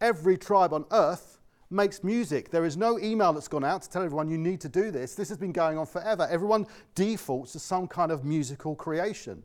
Every 0.00 0.38
tribe 0.38 0.72
on 0.72 0.84
earth 0.92 1.40
makes 1.70 2.04
music. 2.04 2.52
There 2.52 2.64
is 2.64 2.76
no 2.76 3.00
email 3.00 3.32
that's 3.32 3.48
gone 3.48 3.64
out 3.64 3.82
to 3.82 3.90
tell 3.90 4.04
everyone 4.04 4.30
you 4.30 4.38
need 4.38 4.60
to 4.60 4.68
do 4.68 4.92
this. 4.92 5.16
This 5.16 5.28
has 5.28 5.38
been 5.38 5.50
going 5.50 5.76
on 5.76 5.86
forever. 5.86 6.28
Everyone 6.30 6.68
defaults 6.94 7.50
to 7.54 7.58
some 7.58 7.88
kind 7.88 8.12
of 8.12 8.24
musical 8.24 8.76
creation 8.76 9.42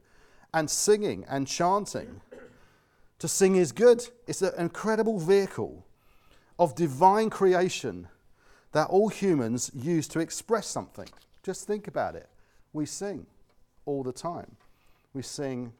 and 0.53 0.69
singing 0.69 1.25
and 1.27 1.47
chanting. 1.47 2.21
To 3.17 3.27
sing 3.27 3.55
is 3.55 3.71
good, 3.71 4.07
it's 4.27 4.43
an 4.43 4.53
incredible 4.59 5.19
vehicle 5.19 5.85
of 6.59 6.75
divine 6.75 7.29
creation 7.29 8.07
that 8.71 8.89
all 8.89 9.09
humans 9.09 9.71
use 9.73 10.07
to 10.09 10.19
express 10.19 10.67
something. 10.67 11.07
Just 11.43 11.67
think 11.67 11.87
about 11.87 12.15
it. 12.15 12.29
We 12.73 12.85
sing 12.85 13.25
all 13.85 14.03
the 14.03 14.11
time. 14.11 14.55
We 15.13 15.21
sing 15.21 15.73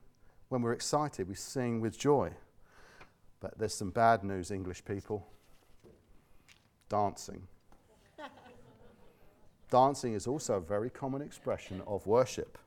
when 0.49 0.61
we're 0.61 0.73
excited, 0.73 1.27
we 1.27 1.35
sing 1.35 1.81
with 1.81 1.97
joy. 1.97 2.31
But 3.39 3.57
there's 3.57 3.73
some 3.73 3.91
bad 3.91 4.23
news, 4.23 4.49
English 4.49 4.85
people 4.85 5.27
dancing. 6.89 7.43
dancing 9.69 10.13
is 10.13 10.25
also 10.25 10.55
a 10.55 10.61
very 10.61 10.89
common 10.89 11.21
expression 11.21 11.81
of 11.85 12.07
worship. 12.07 12.57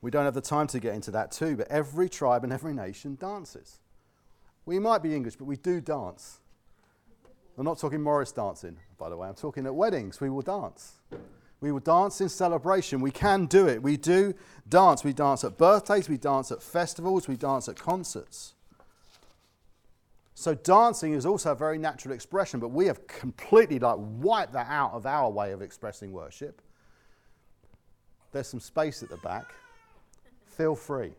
We 0.00 0.10
don't 0.10 0.24
have 0.24 0.34
the 0.34 0.40
time 0.40 0.66
to 0.68 0.80
get 0.80 0.94
into 0.94 1.10
that 1.10 1.32
too, 1.32 1.56
but 1.56 1.68
every 1.68 2.08
tribe 2.08 2.44
and 2.44 2.52
every 2.52 2.72
nation 2.72 3.16
dances. 3.20 3.80
We 4.66 4.80
might 4.80 5.02
be 5.02 5.14
English, 5.14 5.36
but 5.36 5.44
we 5.44 5.56
do 5.56 5.80
dance. 5.80 6.40
I'm 7.56 7.64
not 7.64 7.78
talking 7.78 8.02
Morris 8.02 8.32
dancing, 8.32 8.76
by 8.98 9.08
the 9.08 9.16
way. 9.16 9.28
I'm 9.28 9.34
talking 9.34 9.64
at 9.64 9.74
weddings. 9.74 10.20
We 10.20 10.28
will 10.28 10.42
dance. 10.42 10.96
We 11.60 11.72
will 11.72 11.80
dance 11.80 12.20
in 12.20 12.28
celebration. 12.28 13.00
We 13.00 13.12
can 13.12 13.46
do 13.46 13.66
it. 13.66 13.82
We 13.82 13.96
do 13.96 14.34
dance. 14.68 15.04
We 15.04 15.14
dance 15.14 15.42
at 15.44 15.56
birthdays. 15.56 16.08
We 16.08 16.18
dance 16.18 16.52
at 16.52 16.62
festivals. 16.62 17.28
We 17.28 17.36
dance 17.36 17.68
at 17.68 17.76
concerts. 17.76 18.54
So 20.34 20.54
dancing 20.54 21.14
is 21.14 21.24
also 21.24 21.52
a 21.52 21.54
very 21.54 21.78
natural 21.78 22.12
expression, 22.12 22.60
but 22.60 22.68
we 22.68 22.86
have 22.86 23.06
completely 23.06 23.78
like 23.78 23.96
wiped 23.98 24.52
that 24.52 24.66
out 24.68 24.92
of 24.92 25.06
our 25.06 25.30
way 25.30 25.52
of 25.52 25.62
expressing 25.62 26.12
worship. 26.12 26.60
There's 28.32 28.48
some 28.48 28.60
space 28.60 29.02
at 29.02 29.08
the 29.08 29.16
back. 29.16 29.54
Feel 30.44 30.76
free. 30.76 31.12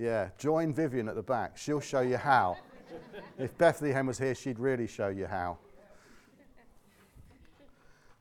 Yeah, 0.00 0.30
join 0.38 0.72
Vivian 0.72 1.10
at 1.10 1.14
the 1.14 1.22
back. 1.22 1.58
She'll 1.58 1.78
show 1.78 2.00
you 2.00 2.16
how. 2.16 2.56
if 3.38 3.56
Bethlehem 3.58 4.06
was 4.06 4.18
here, 4.18 4.34
she'd 4.34 4.58
really 4.58 4.86
show 4.86 5.08
you 5.08 5.26
how. 5.26 5.58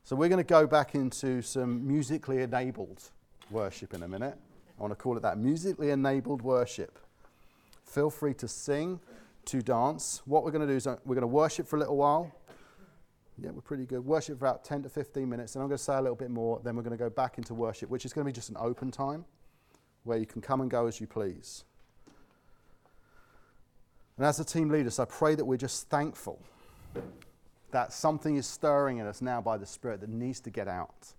So 0.04 0.18
we're 0.18 0.28
going 0.28 0.44
to 0.44 0.44
go 0.44 0.68
back 0.68 0.94
into 0.94 1.42
some 1.42 1.88
musically 1.88 2.42
enabled 2.42 3.02
worship 3.50 3.94
in 3.94 4.04
a 4.04 4.10
minute. 4.10 4.38
I 4.78 4.82
want 4.82 4.92
to 4.92 4.98
call 4.98 5.16
it 5.16 5.22
that 5.22 5.38
musically 5.38 5.92
enabled 5.92 6.42
worship. 6.42 7.00
Feel 7.86 8.10
free 8.10 8.34
to 8.34 8.48
sing, 8.50 9.00
to 9.46 9.62
dance. 9.62 10.22
What 10.26 10.44
we're 10.44 10.52
going 10.52 10.68
to 10.68 10.74
do 10.74 10.76
is 10.76 10.86
uh, 10.86 10.98
we're 11.06 11.16
going 11.16 11.22
to 11.22 11.28
worship 11.28 11.66
for 11.66 11.78
a 11.78 11.80
little 11.80 11.96
while. 11.96 12.30
Yeah, 13.38 13.52
we're 13.52 13.62
pretty 13.62 13.86
good. 13.86 14.04
Worship 14.04 14.38
for 14.38 14.48
about 14.48 14.66
10 14.66 14.84
to 14.84 14.90
15 14.90 15.30
minutes, 15.30 15.56
and 15.56 15.64
I'm 15.64 15.70
going 15.70 15.78
to 15.78 15.84
say 15.84 15.96
a 15.96 16.02
little 16.02 16.18
bit 16.18 16.30
more. 16.30 16.60
Then 16.62 16.76
we're 16.76 16.84
going 16.84 16.98
to 16.98 17.02
go 17.02 17.10
back 17.10 17.38
into 17.38 17.54
worship, 17.54 17.90
which 17.90 18.04
is 18.04 18.12
going 18.12 18.26
to 18.26 18.30
be 18.30 18.36
just 18.36 18.50
an 18.50 18.58
open 18.60 18.92
time 18.92 19.24
where 20.04 20.18
you 20.18 20.26
can 20.26 20.42
come 20.42 20.60
and 20.60 20.70
go 20.70 20.86
as 20.86 21.00
you 21.00 21.08
please. 21.08 21.64
And 24.20 24.26
as 24.26 24.38
a 24.38 24.44
team 24.44 24.68
leaders, 24.68 25.00
I 25.00 25.06
pray 25.06 25.36
that 25.36 25.46
we're 25.46 25.56
just 25.56 25.88
thankful 25.88 26.42
that 27.72 27.94
something 27.94 28.36
is 28.36 28.46
stirring 28.46 28.98
in 28.98 29.08
us 29.08 29.22
now 29.22 29.40
by 29.40 29.56
the 29.56 29.66
Spirit 29.66 30.02
that 30.02 30.10
needs 30.10 30.42
to 30.42 30.50
get 30.50 30.68
out. 30.68 31.14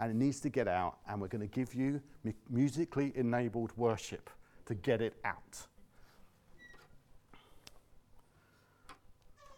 And 0.00 0.10
it 0.10 0.16
needs 0.16 0.40
to 0.40 0.48
get 0.48 0.66
out, 0.66 0.98
and 1.08 1.20
we're 1.20 1.28
going 1.28 1.48
to 1.48 1.54
give 1.54 1.72
you 1.72 2.02
musically 2.50 3.12
enabled 3.14 3.70
worship 3.76 4.28
to 4.64 4.74
get 4.74 5.00
it 5.00 5.14
out. 5.24 5.68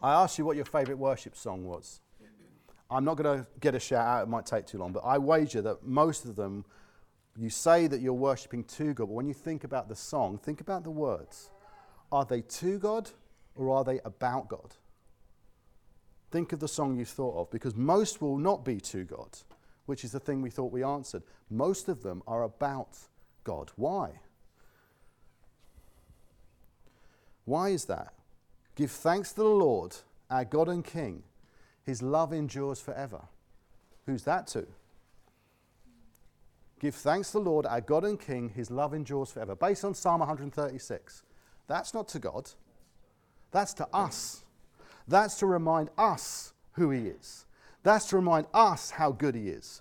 I 0.03 0.13
asked 0.13 0.37
you 0.37 0.45
what 0.45 0.57
your 0.57 0.67
favourite 0.67 0.99
worship 0.99 1.37
song 1.37 1.65
was. 1.65 2.03
I'm 2.91 3.07
not 3.07 3.17
going 3.17 3.39
to 3.39 3.47
get 3.61 3.77
a 3.77 3.81
shout 3.81 4.07
out, 4.07 4.25
it 4.25 4.29
might 4.29 4.45
take 4.45 4.67
too 4.67 4.77
long, 4.77 4.93
but 4.93 5.05
I 5.07 5.17
wager 5.17 5.63
that 5.63 5.87
most 5.87 6.27
of 6.27 6.37
them, 6.37 6.67
you 7.39 7.49
say 7.49 7.87
that 7.87 8.03
you're 8.03 8.13
worshipping 8.13 8.65
to 8.65 8.93
God, 8.93 9.07
but 9.07 9.15
when 9.15 9.27
you 9.27 9.33
think 9.33 9.65
about 9.65 9.89
the 9.89 9.97
song, 9.97 10.37
think 10.37 10.61
about 10.61 10.85
the 10.85 10.91
words. 10.91 11.51
Are 12.11 12.25
they 12.25 12.41
to 12.41 12.79
God 12.79 13.11
or 13.55 13.71
are 13.71 13.85
they 13.85 14.01
about 14.05 14.49
God? 14.49 14.75
Think 16.31 16.53
of 16.53 16.61
the 16.61 16.69
song 16.69 16.97
you've 16.97 17.09
thought 17.09 17.37
of, 17.41 17.51
because 17.51 17.75
most 17.75 18.21
will 18.21 18.37
not 18.37 18.65
be 18.65 18.81
to 18.81 19.05
God, 19.05 19.39
which 19.87 20.05
is 20.05 20.13
the 20.13 20.21
thing 20.21 20.43
we 20.43 20.51
thought 20.51 20.73
we 20.73 20.85
answered. 20.85 21.23
Most 21.49 21.89
of 21.89 22.03
them 22.03 22.23
are 22.27 22.43
about 22.43 22.99
God. 23.45 23.71
Why? 23.77 24.21
Why 27.47 27.71
is 27.71 27.87
that? 27.87 28.13
Give 28.75 28.91
thanks 28.91 29.31
to 29.31 29.41
the 29.41 29.45
Lord, 29.45 29.97
our 30.31 30.45
God 30.45 30.69
and 30.69 30.85
King. 30.85 31.23
His 31.85 32.03
love 32.03 32.35
endures 32.35 32.79
forever. 32.79 33.23
Who's 34.05 34.25
that 34.25 34.47
to? 34.49 34.67
Give 36.79 36.95
thanks 36.95 37.33
to 37.33 37.39
the 37.39 37.45
Lord, 37.45 37.65
our 37.65 37.81
God 37.81 38.05
and 38.05 38.21
King. 38.21 38.51
His 38.51 38.71
love 38.71 38.93
endures 38.93 39.33
forever. 39.33 39.57
Based 39.57 39.85
on 39.85 39.95
Psalm 39.95 40.21
136. 40.21 41.23
That's 41.69 41.95
not 41.95 42.09
to 42.09 42.19
God, 42.19 42.51
that's 43.53 43.75
to 43.75 43.89
us. 43.93 44.45
That's 45.07 45.39
to 45.39 45.47
remind 45.47 45.89
us 45.97 46.53
who 46.73 46.91
He 46.91 47.07
is. 47.07 47.47
That's 47.83 48.07
to 48.07 48.17
remind 48.17 48.47
us 48.53 48.91
how 48.91 49.13
good 49.13 49.35
He 49.35 49.49
is 49.49 49.81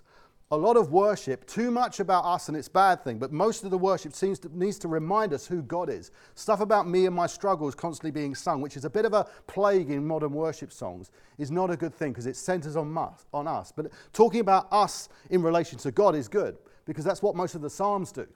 a 0.50 0.56
lot 0.56 0.78
of 0.78 0.90
worship, 0.90 1.46
too 1.46 1.70
much 1.70 2.00
about 2.00 2.24
us 2.24 2.48
and 2.48 2.56
it's 2.56 2.68
bad 2.68 3.04
thing, 3.04 3.18
but 3.18 3.32
most 3.32 3.64
of 3.64 3.70
the 3.70 3.76
worship 3.76 4.14
seems 4.14 4.38
to, 4.38 4.58
needs 4.58 4.78
to 4.78 4.88
remind 4.88 5.34
us 5.34 5.46
who 5.46 5.60
God 5.60 5.90
is. 5.90 6.10
Stuff 6.34 6.60
about 6.60 6.88
me 6.88 7.04
and 7.04 7.14
my 7.14 7.26
struggles 7.26 7.74
constantly 7.74 8.10
being 8.10 8.34
sung, 8.34 8.62
which 8.62 8.76
is 8.76 8.86
a 8.86 8.90
bit 8.90 9.04
of 9.04 9.12
a 9.12 9.26
plague 9.46 9.90
in 9.90 10.06
modern 10.06 10.32
worship 10.32 10.72
songs, 10.72 11.10
is 11.36 11.50
not 11.50 11.70
a 11.70 11.76
good 11.76 11.94
thing 11.94 12.12
because 12.12 12.26
it 12.26 12.34
centers 12.34 12.76
on, 12.76 12.96
on 13.34 13.46
us. 13.46 13.72
But 13.76 13.92
talking 14.14 14.40
about 14.40 14.68
us 14.72 15.10
in 15.28 15.42
relation 15.42 15.78
to 15.80 15.90
God 15.90 16.14
is 16.14 16.28
good 16.28 16.56
because 16.86 17.04
that's 17.04 17.22
what 17.22 17.36
most 17.36 17.54
of 17.54 17.60
the 17.60 17.70
Psalms 17.70 18.10
do. 18.10 18.26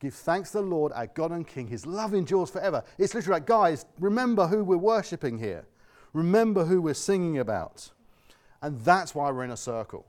Give 0.00 0.12
thanks 0.12 0.50
to 0.50 0.58
the 0.58 0.64
Lord, 0.64 0.92
our 0.92 1.06
God 1.06 1.30
and 1.30 1.46
King. 1.46 1.68
His 1.68 1.86
love 1.86 2.14
endures 2.14 2.50
forever. 2.50 2.84
It's 2.98 3.14
literally 3.14 3.36
like, 3.40 3.46
guys, 3.46 3.86
remember 3.98 4.46
who 4.46 4.64
we're 4.64 4.76
worshiping 4.76 5.38
here. 5.38 5.66
Remember 6.12 6.64
who 6.64 6.82
we're 6.82 6.94
singing 6.94 7.38
about. 7.38 7.90
And 8.60 8.80
that's 8.80 9.14
why 9.14 9.30
we're 9.30 9.44
in 9.44 9.50
a 9.50 9.56
circle 9.56 10.06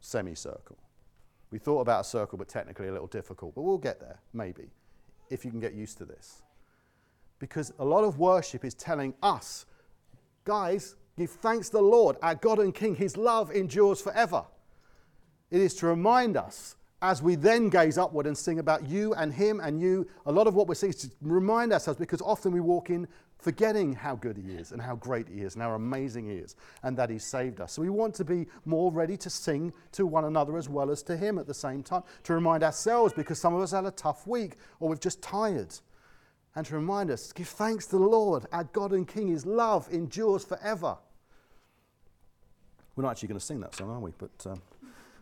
semicircle. 0.00 0.76
We 1.50 1.58
thought 1.58 1.80
about 1.80 2.02
a 2.02 2.04
circle, 2.04 2.38
but 2.38 2.48
technically 2.48 2.88
a 2.88 2.92
little 2.92 3.06
difficult, 3.06 3.54
but 3.54 3.62
we'll 3.62 3.78
get 3.78 4.00
there, 4.00 4.18
maybe, 4.32 4.70
if 5.30 5.44
you 5.44 5.50
can 5.50 5.60
get 5.60 5.74
used 5.74 5.98
to 5.98 6.04
this. 6.04 6.42
Because 7.38 7.72
a 7.78 7.84
lot 7.84 8.04
of 8.04 8.18
worship 8.18 8.64
is 8.64 8.74
telling 8.74 9.14
us, 9.22 9.66
guys, 10.44 10.96
give 11.18 11.30
thanks 11.30 11.68
to 11.68 11.78
the 11.78 11.82
Lord, 11.82 12.16
our 12.22 12.34
God 12.34 12.58
and 12.60 12.74
King. 12.74 12.94
His 12.94 13.16
love 13.16 13.50
endures 13.50 14.00
forever. 14.00 14.44
It 15.50 15.60
is 15.60 15.74
to 15.76 15.86
remind 15.86 16.36
us 16.36 16.76
as 17.02 17.22
we 17.22 17.34
then 17.34 17.68
gaze 17.68 17.96
upward 17.96 18.26
and 18.26 18.36
sing 18.36 18.58
about 18.58 18.86
you 18.86 19.14
and 19.14 19.32
him 19.32 19.60
and 19.60 19.80
you, 19.80 20.06
a 20.26 20.32
lot 20.32 20.46
of 20.46 20.54
what 20.54 20.68
we're 20.68 20.74
singing 20.74 20.94
is 20.94 21.02
to 21.02 21.10
remind 21.22 21.72
ourselves 21.72 21.98
because 21.98 22.20
often 22.20 22.52
we 22.52 22.60
walk 22.60 22.90
in 22.90 23.08
forgetting 23.40 23.94
how 23.94 24.14
good 24.14 24.36
He 24.36 24.52
is 24.52 24.72
and 24.72 24.80
how 24.80 24.96
great 24.96 25.28
He 25.28 25.40
is 25.40 25.54
and 25.54 25.62
how 25.62 25.72
amazing 25.72 26.26
He 26.28 26.36
is 26.36 26.56
and 26.82 26.96
that 26.96 27.10
He 27.10 27.18
saved 27.18 27.60
us. 27.60 27.72
So 27.72 27.82
we 27.82 27.88
want 27.88 28.14
to 28.16 28.24
be 28.24 28.46
more 28.64 28.92
ready 28.92 29.16
to 29.18 29.30
sing 29.30 29.72
to 29.92 30.06
one 30.06 30.24
another 30.24 30.56
as 30.56 30.68
well 30.68 30.90
as 30.90 31.02
to 31.04 31.16
Him 31.16 31.38
at 31.38 31.46
the 31.46 31.54
same 31.54 31.82
time, 31.82 32.02
to 32.24 32.34
remind 32.34 32.62
ourselves 32.62 33.12
because 33.14 33.40
some 33.40 33.54
of 33.54 33.62
us 33.62 33.72
had 33.72 33.84
a 33.84 33.90
tough 33.90 34.26
week 34.26 34.56
or 34.78 34.88
we've 34.88 35.00
just 35.00 35.22
tired. 35.22 35.74
And 36.54 36.66
to 36.66 36.74
remind 36.74 37.10
us, 37.10 37.32
give 37.32 37.48
thanks 37.48 37.86
to 37.86 37.92
the 37.92 38.04
Lord, 38.04 38.44
our 38.52 38.64
God 38.64 38.92
and 38.92 39.06
King. 39.06 39.28
His 39.28 39.46
love 39.46 39.88
endures 39.92 40.44
forever. 40.44 40.98
We're 42.96 43.04
not 43.04 43.12
actually 43.12 43.28
going 43.28 43.38
to 43.38 43.46
sing 43.46 43.60
that 43.60 43.74
song, 43.74 43.88
are 43.88 44.00
we? 44.00 44.12
But 44.18 44.46
um, 44.46 44.60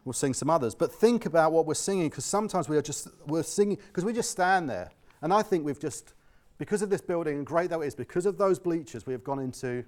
we'll 0.09 0.15
sing 0.15 0.33
some 0.33 0.49
others. 0.49 0.75
But 0.75 0.91
think 0.91 1.27
about 1.27 1.53
what 1.53 1.67
we're 1.67 1.75
singing 1.75 2.09
because 2.09 2.25
sometimes 2.25 2.67
we 2.67 2.79
are 2.79 2.83
just, 2.83 3.09
we're 3.27 3.43
singing, 3.43 3.77
because 3.77 4.05
we 4.05 4.15
just 4.15 4.31
stand 4.31 4.69
there. 4.69 4.91
And 5.21 5.35
I 5.35 5.43
think 5.43 5.67
we've 5.67 5.79
just 5.79 6.15
because 6.57 6.81
of 6.81 6.89
this 6.91 7.03
building, 7.03 7.37
and 7.37 7.47
great 7.47 7.71
though 7.71 7.83
it 7.83 7.89
is, 7.89 7.95
because 7.95 8.25
of 8.27 8.39
those 8.39 8.59
bleachers, 8.59 9.07
we 9.07 9.13
have 9.13 9.23
gone 9.23 9.39
into, 9.39 9.85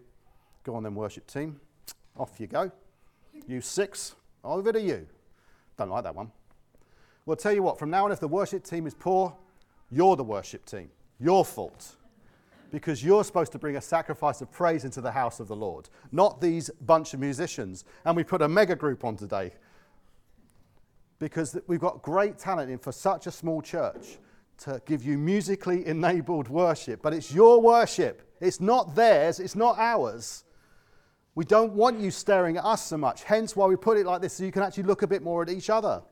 go 0.62 0.74
on 0.74 0.82
then, 0.82 0.94
worship 0.94 1.26
team. 1.26 1.58
Off 2.16 2.38
you 2.38 2.46
go. 2.46 2.70
You 3.48 3.62
six, 3.62 4.14
over 4.44 4.72
to 4.72 4.80
you. 4.80 5.06
Don't 5.78 5.88
like 5.88 6.04
that 6.04 6.14
one. 6.14 6.30
Well, 7.24 7.36
tell 7.36 7.52
you 7.52 7.62
what, 7.62 7.78
from 7.78 7.90
now 7.90 8.04
on, 8.04 8.12
if 8.12 8.20
the 8.20 8.28
worship 8.28 8.62
team 8.62 8.86
is 8.86 8.94
poor, 8.94 9.34
you're 9.90 10.16
the 10.16 10.24
worship 10.24 10.66
team. 10.66 10.90
Your 11.18 11.44
fault. 11.44 11.96
Because 12.70 13.02
you're 13.02 13.24
supposed 13.24 13.52
to 13.52 13.58
bring 13.58 13.76
a 13.76 13.80
sacrifice 13.80 14.40
of 14.40 14.52
praise 14.52 14.84
into 14.84 15.00
the 15.00 15.10
house 15.10 15.40
of 15.40 15.48
the 15.48 15.56
Lord, 15.56 15.88
not 16.12 16.40
these 16.40 16.70
bunch 16.82 17.14
of 17.14 17.20
musicians. 17.20 17.84
And 18.04 18.14
we 18.16 18.22
put 18.22 18.42
a 18.42 18.48
mega 18.48 18.76
group 18.76 19.04
on 19.04 19.16
today 19.16 19.52
because 21.20 21.56
we've 21.68 21.80
got 21.80 22.02
great 22.02 22.38
talent 22.38 22.70
in 22.70 22.78
for 22.78 22.90
such 22.90 23.28
a 23.28 23.30
small 23.30 23.62
church 23.62 24.18
to 24.58 24.82
give 24.86 25.04
you 25.04 25.16
musically 25.16 25.86
enabled 25.86 26.48
worship, 26.48 27.00
but 27.02 27.12
it's 27.12 27.32
your 27.32 27.60
worship. 27.60 28.22
It's 28.40 28.60
not 28.60 28.96
theirs, 28.96 29.38
it's 29.38 29.54
not 29.54 29.78
ours. 29.78 30.44
We 31.34 31.44
don't 31.44 31.74
want 31.74 32.00
you 32.00 32.10
staring 32.10 32.56
at 32.56 32.64
us 32.64 32.86
so 32.86 32.96
much, 32.96 33.22
hence 33.22 33.54
why 33.54 33.66
we 33.66 33.76
put 33.76 33.96
it 33.96 34.06
like 34.06 34.20
this 34.20 34.32
so 34.32 34.44
you 34.44 34.50
can 34.50 34.62
actually 34.62 34.82
look 34.82 35.02
a 35.02 35.06
bit 35.06 35.22
more 35.22 35.42
at 35.42 35.48
each 35.48 35.70
other. 35.70 36.02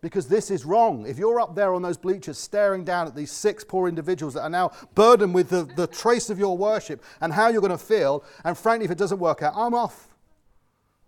Because 0.00 0.28
this 0.28 0.50
is 0.50 0.64
wrong. 0.64 1.06
If 1.06 1.18
you're 1.18 1.40
up 1.40 1.54
there 1.54 1.72
on 1.72 1.82
those 1.82 1.96
bleachers 1.96 2.38
staring 2.38 2.84
down 2.84 3.06
at 3.06 3.14
these 3.14 3.32
six 3.32 3.64
poor 3.64 3.88
individuals 3.88 4.34
that 4.34 4.42
are 4.42 4.50
now 4.50 4.70
burdened 4.94 5.34
with 5.34 5.48
the, 5.48 5.64
the 5.64 5.86
trace 5.86 6.30
of 6.30 6.38
your 6.38 6.56
worship 6.56 7.02
and 7.20 7.32
how 7.32 7.48
you're 7.48 7.62
going 7.62 7.70
to 7.70 7.78
feel, 7.78 8.22
and 8.44 8.56
frankly, 8.56 8.84
if 8.84 8.90
it 8.90 8.98
doesn't 8.98 9.18
work 9.18 9.42
out, 9.42 9.54
I'm 9.56 9.74
off. 9.74 10.13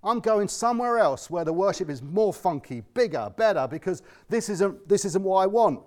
I'm 0.07 0.21
going 0.21 0.47
somewhere 0.47 0.99
else 0.99 1.29
where 1.29 1.45
the 1.45 1.53
worship 1.53 1.90
is 1.90 2.01
more 2.01 2.33
funky, 2.33 2.83
bigger, 2.95 3.33
better, 3.37 3.66
because 3.66 4.03
this 4.29 4.49
isn't, 4.49 4.88
this 4.88 5.05
isn't 5.05 5.23
what 5.23 5.38
I 5.38 5.47
want. 5.47 5.81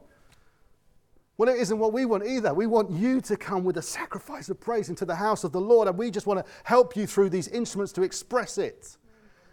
Well, 1.37 1.47
it 1.47 1.57
isn't 1.57 1.79
what 1.79 1.93
we 1.93 2.03
want 2.03 2.27
either. 2.27 2.53
We 2.53 2.67
want 2.67 2.91
you 2.91 3.21
to 3.21 3.37
come 3.37 3.63
with 3.63 3.77
a 3.77 3.81
sacrifice 3.81 4.49
of 4.49 4.59
praise 4.59 4.89
into 4.89 5.05
the 5.05 5.15
house 5.15 5.45
of 5.45 5.53
the 5.53 5.61
Lord, 5.61 5.87
and 5.87 5.97
we 5.97 6.11
just 6.11 6.27
want 6.27 6.45
to 6.45 6.51
help 6.65 6.97
you 6.97 7.07
through 7.07 7.29
these 7.29 7.47
instruments 7.47 7.93
to 7.93 8.01
express 8.01 8.57
it. 8.57 8.97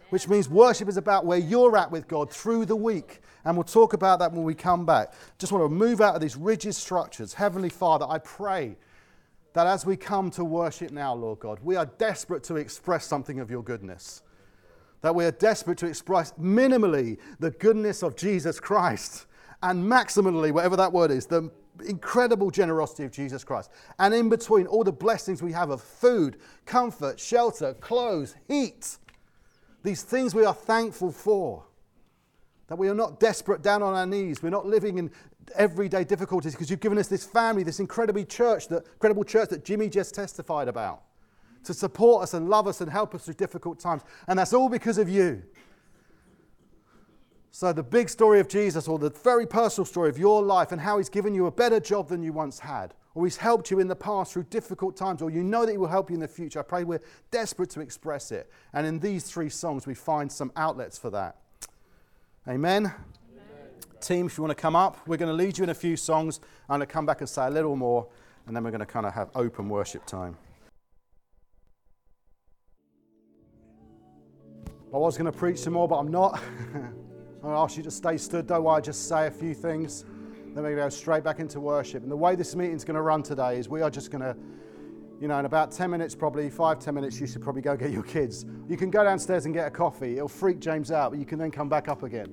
Which 0.09 0.27
means 0.27 0.49
worship 0.49 0.89
is 0.89 0.97
about 0.97 1.25
where 1.25 1.37
you're 1.37 1.77
at 1.77 1.89
with 1.89 2.09
God 2.09 2.29
through 2.29 2.65
the 2.65 2.75
week. 2.75 3.21
And 3.45 3.55
we'll 3.55 3.63
talk 3.63 3.93
about 3.93 4.19
that 4.19 4.33
when 4.33 4.43
we 4.43 4.53
come 4.53 4.85
back. 4.85 5.13
Just 5.37 5.53
want 5.53 5.63
to 5.63 5.69
move 5.69 6.01
out 6.01 6.15
of 6.15 6.21
these 6.21 6.35
rigid 6.35 6.75
structures. 6.75 7.33
Heavenly 7.33 7.69
Father, 7.69 8.05
I 8.07 8.17
pray 8.19 8.75
that 9.53 9.65
as 9.65 9.85
we 9.85 9.95
come 9.95 10.29
to 10.31 10.43
worship 10.43 10.91
now, 10.91 11.13
Lord 11.13 11.39
God, 11.39 11.59
we 11.63 11.77
are 11.77 11.85
desperate 11.85 12.43
to 12.43 12.57
express 12.57 13.05
something 13.05 13.39
of 13.39 13.49
your 13.49 13.63
goodness. 13.63 14.23
That 15.01 15.15
we 15.15 15.25
are 15.25 15.31
desperate 15.31 15.77
to 15.79 15.87
express 15.87 16.33
minimally 16.33 17.17
the 17.39 17.51
goodness 17.51 18.03
of 18.03 18.15
Jesus 18.15 18.59
Christ 18.59 19.27
and 19.63 19.83
maximally, 19.83 20.51
whatever 20.51 20.75
that 20.75 20.91
word 20.91 21.11
is, 21.11 21.25
the 21.25 21.51
incredible 21.87 22.51
generosity 22.51 23.03
of 23.03 23.11
Jesus 23.11 23.43
Christ. 23.43 23.71
And 23.99 24.13
in 24.13 24.29
between, 24.29 24.67
all 24.67 24.83
the 24.83 24.91
blessings 24.91 25.41
we 25.41 25.51
have 25.51 25.69
of 25.69 25.81
food, 25.81 26.37
comfort, 26.65 27.19
shelter, 27.19 27.73
clothes, 27.75 28.35
heat, 28.47 28.97
these 29.83 30.03
things 30.03 30.33
we 30.35 30.45
are 30.45 30.53
thankful 30.53 31.11
for. 31.11 31.63
That 32.67 32.77
we 32.77 32.89
are 32.89 32.95
not 32.95 33.19
desperate 33.19 33.61
down 33.61 33.81
on 33.81 33.93
our 33.93 34.05
knees. 34.05 34.43
We're 34.43 34.49
not 34.49 34.65
living 34.65 34.97
in 34.97 35.11
everyday 35.55 36.03
difficulties 36.03 36.53
because 36.53 36.69
you've 36.69 36.81
given 36.81 36.97
us 36.97 37.07
this 37.07 37.25
family, 37.25 37.63
this 37.63 37.79
incredible 37.79 38.25
church, 38.25 38.67
that 38.67 38.85
incredible 38.85 39.23
church 39.23 39.49
that 39.49 39.63
Jimmy 39.63 39.89
just 39.89 40.13
testified 40.13 40.67
about, 40.67 41.03
to 41.67 41.73
support 41.73 42.23
us 42.23 42.33
and 42.33 42.49
love 42.49 42.67
us 42.67 42.81
and 42.81 42.91
help 42.91 43.13
us 43.13 43.25
through 43.25 43.35
difficult 43.35 43.79
times. 43.79 44.01
And 44.27 44.39
that's 44.39 44.53
all 44.53 44.69
because 44.69 44.97
of 44.97 45.07
you. 45.07 45.43
So, 47.51 47.73
the 47.73 47.83
big 47.83 48.09
story 48.09 48.39
of 48.39 48.47
Jesus, 48.47 48.87
or 48.87 48.99
the 48.99 49.09
very 49.09 49.47
personal 49.47 49.85
story 49.85 50.09
of 50.09 50.19
your 50.19 50.43
life, 50.43 50.71
and 50.71 50.79
how 50.79 50.97
he's 50.97 51.09
given 51.09 51.33
you 51.33 51.47
a 51.47 51.51
better 51.51 51.79
job 51.79 52.07
than 52.07 52.21
you 52.21 52.31
once 52.31 52.59
had, 52.59 52.93
or 53.15 53.25
he's 53.25 53.37
helped 53.37 53.71
you 53.71 53.79
in 53.79 53.87
the 53.87 53.95
past 53.95 54.33
through 54.33 54.43
difficult 54.43 54.95
times, 54.95 55.23
or 55.23 55.31
you 55.31 55.43
know 55.43 55.65
that 55.65 55.71
he 55.71 55.77
will 55.77 55.87
help 55.87 56.09
you 56.09 56.13
in 56.13 56.19
the 56.19 56.27
future. 56.27 56.59
I 56.59 56.63
pray 56.63 56.83
we're 56.83 57.01
desperate 57.31 57.71
to 57.71 57.81
express 57.81 58.31
it. 58.31 58.51
And 58.73 58.85
in 58.85 58.99
these 58.99 59.23
three 59.23 59.49
songs, 59.49 59.87
we 59.87 59.95
find 59.95 60.31
some 60.31 60.51
outlets 60.55 60.99
for 60.99 61.09
that. 61.09 61.37
Amen. 62.47 62.93
Team, 64.01 64.27
if 64.27 64.37
you 64.37 64.43
want 64.43 64.55
to 64.55 64.61
come 64.61 64.75
up, 64.75 64.99
we're 65.07 65.17
going 65.17 65.35
to 65.35 65.35
lead 65.35 65.57
you 65.57 65.63
in 65.63 65.71
a 65.71 65.73
few 65.73 65.97
songs. 65.97 66.39
I'm 66.69 66.77
going 66.77 66.87
to 66.87 66.93
come 66.93 67.07
back 67.07 67.21
and 67.21 67.29
say 67.29 67.47
a 67.47 67.49
little 67.49 67.75
more, 67.75 68.07
and 68.45 68.55
then 68.55 68.63
we're 68.63 68.69
going 68.71 68.79
to 68.81 68.85
kind 68.85 69.07
of 69.07 69.13
have 69.15 69.31
open 69.33 69.67
worship 69.67 70.05
time. 70.05 70.37
I 74.93 74.97
was 74.97 75.17
going 75.17 75.29
to 75.29 75.37
preach 75.37 75.59
some 75.59 75.73
more, 75.73 75.87
but 75.87 75.97
I'm 75.97 76.07
not. 76.07 76.41
I'm 76.73 77.41
going 77.41 77.53
to 77.53 77.59
ask 77.59 77.75
you 77.75 77.83
to 77.83 77.91
stay 77.91 78.17
stood 78.17 78.47
though 78.47 78.61
while 78.61 78.77
I 78.77 78.81
just 78.81 79.09
say 79.09 79.27
a 79.27 79.31
few 79.31 79.53
things. 79.53 80.03
Then 80.03 80.63
we're 80.63 80.75
going 80.75 80.77
to 80.77 80.81
go 80.83 80.89
straight 80.89 81.23
back 81.23 81.39
into 81.39 81.59
worship. 81.59 82.03
And 82.03 82.11
the 82.11 82.15
way 82.15 82.35
this 82.35 82.55
meeting's 82.55 82.85
going 82.85 82.95
to 82.95 83.01
run 83.01 83.21
today 83.21 83.59
is 83.59 83.67
we 83.67 83.81
are 83.81 83.89
just 83.89 84.11
going 84.11 84.21
to, 84.21 84.35
you 85.19 85.27
know, 85.27 85.37
in 85.39 85.45
about 85.45 85.71
10 85.71 85.91
minutes, 85.91 86.15
probably 86.15 86.49
five, 86.49 86.79
10 86.79 86.95
minutes, 86.95 87.19
you 87.19 87.27
should 87.27 87.41
probably 87.41 87.61
go 87.61 87.75
get 87.75 87.91
your 87.91 88.01
kids. 88.03 88.45
You 88.69 88.77
can 88.77 88.89
go 88.89 89.03
downstairs 89.03 89.45
and 89.45 89.53
get 89.53 89.67
a 89.67 89.69
coffee. 89.69 90.13
It'll 90.13 90.29
freak 90.29 90.59
James 90.59 90.89
out, 90.89 91.11
but 91.11 91.19
you 91.19 91.25
can 91.25 91.37
then 91.37 91.51
come 91.51 91.67
back 91.67 91.89
up 91.89 92.03
again. 92.03 92.27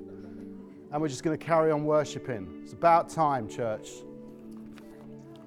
And 0.93 1.03
we're 1.03 1.09
just 1.09 1.25
going 1.25 1.37
to 1.37 1.45
carry 1.45 1.73
on 1.73 1.85
worshiping. 1.85 2.61
It's 2.63 2.73
about 2.73 3.09
time, 3.09 3.49
church. 3.49 3.89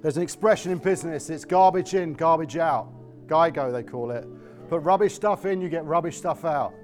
There's 0.02 0.18
an 0.18 0.22
expression 0.22 0.70
in 0.70 0.78
business 0.78 1.30
it's 1.30 1.46
garbage 1.46 1.94
in, 1.94 2.12
garbage 2.12 2.58
out. 2.58 2.92
GIGO, 3.26 3.72
they 3.72 3.82
call 3.82 4.10
it. 4.10 4.26
Put 4.68 4.82
rubbish 4.82 5.14
stuff 5.14 5.46
in, 5.46 5.60
you 5.62 5.70
get 5.70 5.84
rubbish 5.86 6.18
stuff 6.18 6.44
out. 6.44 6.74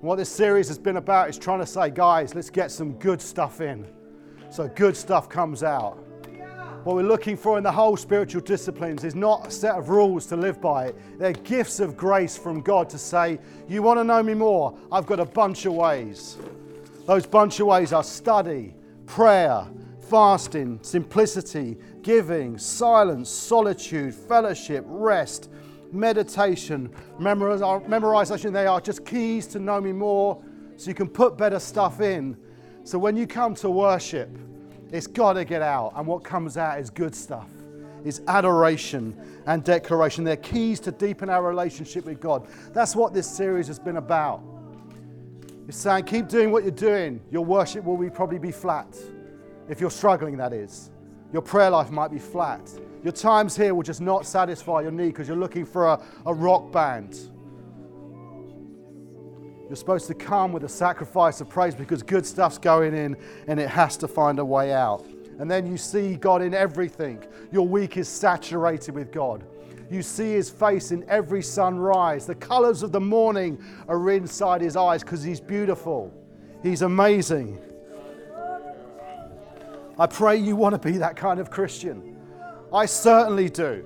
What 0.00 0.16
this 0.16 0.30
series 0.30 0.68
has 0.68 0.78
been 0.78 0.96
about 0.96 1.28
is 1.28 1.36
trying 1.36 1.60
to 1.60 1.66
say, 1.66 1.90
guys, 1.90 2.34
let's 2.34 2.48
get 2.48 2.70
some 2.70 2.92
good 2.94 3.20
stuff 3.20 3.60
in. 3.60 3.86
So 4.48 4.66
good 4.68 4.96
stuff 4.96 5.28
comes 5.28 5.62
out. 5.62 5.98
What 6.84 6.96
we're 6.96 7.02
looking 7.02 7.36
for 7.36 7.58
in 7.58 7.64
the 7.64 7.70
whole 7.70 7.98
spiritual 7.98 8.40
disciplines 8.40 9.04
is 9.04 9.14
not 9.14 9.48
a 9.48 9.50
set 9.50 9.74
of 9.74 9.90
rules 9.90 10.24
to 10.28 10.36
live 10.36 10.58
by. 10.58 10.94
They're 11.18 11.34
gifts 11.34 11.80
of 11.80 11.98
grace 11.98 12.38
from 12.38 12.62
God 12.62 12.88
to 12.88 12.96
say, 12.96 13.38
You 13.68 13.82
want 13.82 14.00
to 14.00 14.04
know 14.04 14.22
me 14.22 14.32
more? 14.32 14.74
I've 14.90 15.04
got 15.04 15.20
a 15.20 15.26
bunch 15.26 15.66
of 15.66 15.74
ways. 15.74 16.38
Those 17.04 17.26
bunch 17.26 17.60
of 17.60 17.66
ways 17.66 17.92
are 17.92 18.02
study, 18.02 18.74
prayer, 19.04 19.66
fasting, 20.08 20.78
simplicity, 20.80 21.76
giving, 22.00 22.56
silence, 22.56 23.28
solitude, 23.28 24.14
fellowship, 24.14 24.82
rest, 24.86 25.50
meditation, 25.92 26.90
memorization, 27.18 28.46
uh, 28.46 28.50
they 28.50 28.66
are 28.66 28.80
just 28.80 29.04
keys 29.04 29.46
to 29.48 29.58
know 29.58 29.80
me 29.80 29.92
more 29.92 30.42
so 30.76 30.88
you 30.88 30.94
can 30.94 31.08
put 31.08 31.36
better 31.36 31.58
stuff 31.58 32.00
in. 32.00 32.36
So 32.84 32.98
when 32.98 33.16
you 33.16 33.26
come 33.26 33.54
to 33.56 33.70
worship, 33.70 34.30
it's 34.92 35.06
got 35.06 35.34
to 35.34 35.44
get 35.44 35.62
out. 35.62 35.92
And 35.96 36.06
what 36.06 36.24
comes 36.24 36.56
out 36.56 36.80
is 36.80 36.90
good 36.90 37.14
stuff, 37.14 37.48
is 38.04 38.22
adoration 38.28 39.16
and 39.46 39.62
declaration. 39.62 40.24
They're 40.24 40.36
keys 40.36 40.80
to 40.80 40.92
deepen 40.92 41.28
our 41.28 41.42
relationship 41.42 42.06
with 42.06 42.20
God. 42.20 42.48
That's 42.72 42.96
what 42.96 43.12
this 43.12 43.30
series 43.30 43.66
has 43.66 43.78
been 43.78 43.98
about. 43.98 44.42
It's 45.68 45.76
saying, 45.76 46.04
keep 46.04 46.26
doing 46.26 46.50
what 46.50 46.64
you're 46.64 46.72
doing. 46.72 47.20
Your 47.30 47.44
worship 47.44 47.84
will 47.84 47.96
be, 47.96 48.10
probably 48.10 48.38
be 48.38 48.50
flat. 48.50 48.96
If 49.68 49.80
you're 49.80 49.90
struggling, 49.90 50.36
that 50.38 50.52
is. 50.52 50.90
Your 51.32 51.42
prayer 51.42 51.70
life 51.70 51.90
might 51.90 52.10
be 52.10 52.18
flat. 52.18 52.68
Your 53.02 53.12
times 53.12 53.56
here 53.56 53.74
will 53.74 53.82
just 53.82 54.00
not 54.00 54.26
satisfy 54.26 54.82
your 54.82 54.90
need 54.90 55.08
because 55.08 55.26
you're 55.26 55.36
looking 55.36 55.64
for 55.64 55.86
a, 55.86 56.02
a 56.26 56.34
rock 56.34 56.70
band. 56.70 57.18
You're 59.68 59.76
supposed 59.76 60.08
to 60.08 60.14
come 60.14 60.52
with 60.52 60.64
a 60.64 60.68
sacrifice 60.68 61.40
of 61.40 61.48
praise 61.48 61.74
because 61.74 62.02
good 62.02 62.26
stuff's 62.26 62.58
going 62.58 62.92
in 62.92 63.16
and 63.46 63.60
it 63.60 63.68
has 63.68 63.96
to 63.98 64.08
find 64.08 64.38
a 64.38 64.44
way 64.44 64.72
out. 64.72 65.06
And 65.38 65.50
then 65.50 65.66
you 65.66 65.76
see 65.76 66.16
God 66.16 66.42
in 66.42 66.52
everything. 66.52 67.22
Your 67.52 67.66
week 67.66 67.96
is 67.96 68.08
saturated 68.08 68.94
with 68.94 69.12
God. 69.12 69.44
You 69.90 70.02
see 70.02 70.32
his 70.32 70.50
face 70.50 70.92
in 70.92 71.08
every 71.08 71.42
sunrise. 71.42 72.26
The 72.26 72.34
colors 72.34 72.82
of 72.82 72.92
the 72.92 73.00
morning 73.00 73.64
are 73.88 74.10
inside 74.10 74.60
his 74.60 74.76
eyes 74.76 75.02
because 75.02 75.22
he's 75.22 75.40
beautiful. 75.40 76.12
He's 76.62 76.82
amazing. 76.82 77.58
I 79.98 80.06
pray 80.06 80.36
you 80.36 80.56
want 80.56 80.74
to 80.74 80.78
be 80.78 80.98
that 80.98 81.16
kind 81.16 81.40
of 81.40 81.50
Christian. 81.50 82.16
I 82.72 82.86
certainly 82.86 83.48
do. 83.48 83.84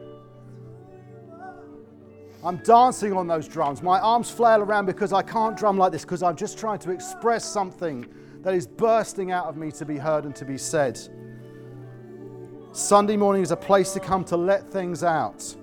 I'm 2.44 2.59
dancing 2.59 3.14
on 3.14 3.27
those 3.27 3.49
drums. 3.49 3.83
My 3.83 3.99
arms 4.01 4.31
flail 4.31 4.61
around 4.61 4.85
because 4.85 5.14
I 5.14 5.23
can't 5.23 5.57
drum 5.57 5.79
like 5.79 5.92
this 5.92 6.03
because 6.03 6.23
I'm 6.23 6.37
just 6.37 6.59
trying 6.59 6.79
to 6.81 6.90
express 6.90 7.44
something 7.44 8.07
that 8.42 8.53
is 8.53 8.66
bursting 8.66 9.33
out 9.33 9.47
of 9.47 9.57
me 9.57 9.73
to 9.73 9.87
be 9.87 9.97
heard 9.97 10.27
and 10.27 10.37
to 10.37 10.44
be 10.44 10.59
said. 10.59 11.01
Sunday 12.73 13.16
morning 13.16 13.42
is 13.42 13.51
a 13.51 13.57
place 13.57 13.92
to 13.94 14.01
come 14.01 14.25
to 14.25 14.37
let 14.37 14.68
things 14.68 15.03
out. 15.03 15.57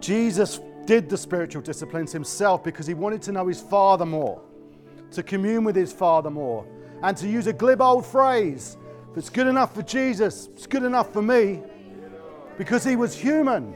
Jesus 0.00 0.58
did 0.84 1.08
the 1.08 1.16
spiritual 1.16 1.62
disciplines 1.62 2.10
himself 2.10 2.64
because 2.64 2.86
he 2.86 2.94
wanted 2.94 3.22
to 3.22 3.32
know 3.32 3.46
his 3.46 3.60
Father 3.60 4.06
more, 4.06 4.42
to 5.12 5.22
commune 5.22 5.62
with 5.62 5.76
his 5.76 5.92
Father 5.92 6.30
more, 6.30 6.66
and 7.04 7.16
to 7.18 7.28
use 7.28 7.46
a 7.46 7.52
glib 7.52 7.80
old 7.80 8.04
phrase 8.04 8.76
if 9.10 9.18
it's 9.18 9.30
good 9.30 9.48
enough 9.48 9.74
for 9.74 9.82
Jesus, 9.82 10.48
it's 10.52 10.66
good 10.66 10.84
enough 10.84 11.12
for 11.12 11.22
me 11.22 11.62
because 12.58 12.84
he 12.84 12.96
was 12.96 13.14
human. 13.14 13.74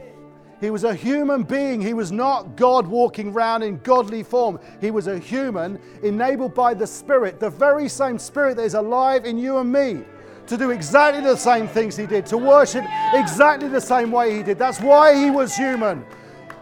He 0.61 0.69
was 0.69 0.83
a 0.83 0.95
human 0.95 1.43
being. 1.43 1.81
He 1.81 1.93
was 1.93 2.11
not 2.11 2.55
God 2.55 2.87
walking 2.87 3.33
around 3.33 3.63
in 3.63 3.77
godly 3.79 4.23
form. 4.23 4.59
He 4.79 4.89
was 4.89 5.07
a 5.07 5.19
human 5.19 5.79
enabled 6.01 6.55
by 6.55 6.73
the 6.73 6.87
Spirit, 6.87 7.39
the 7.39 7.49
very 7.49 7.89
same 7.89 8.17
Spirit 8.17 8.55
that 8.57 8.63
is 8.63 8.73
alive 8.73 9.25
in 9.25 9.37
you 9.37 9.57
and 9.57 9.71
me, 9.71 10.03
to 10.47 10.57
do 10.57 10.71
exactly 10.71 11.21
the 11.21 11.35
same 11.35 11.67
things 11.67 11.97
he 11.97 12.05
did, 12.05 12.25
to 12.27 12.37
worship 12.37 12.85
exactly 13.13 13.67
the 13.67 13.81
same 13.81 14.11
way 14.11 14.35
he 14.35 14.43
did. 14.43 14.57
That's 14.57 14.79
why 14.79 15.15
he 15.15 15.29
was 15.29 15.55
human. 15.55 16.05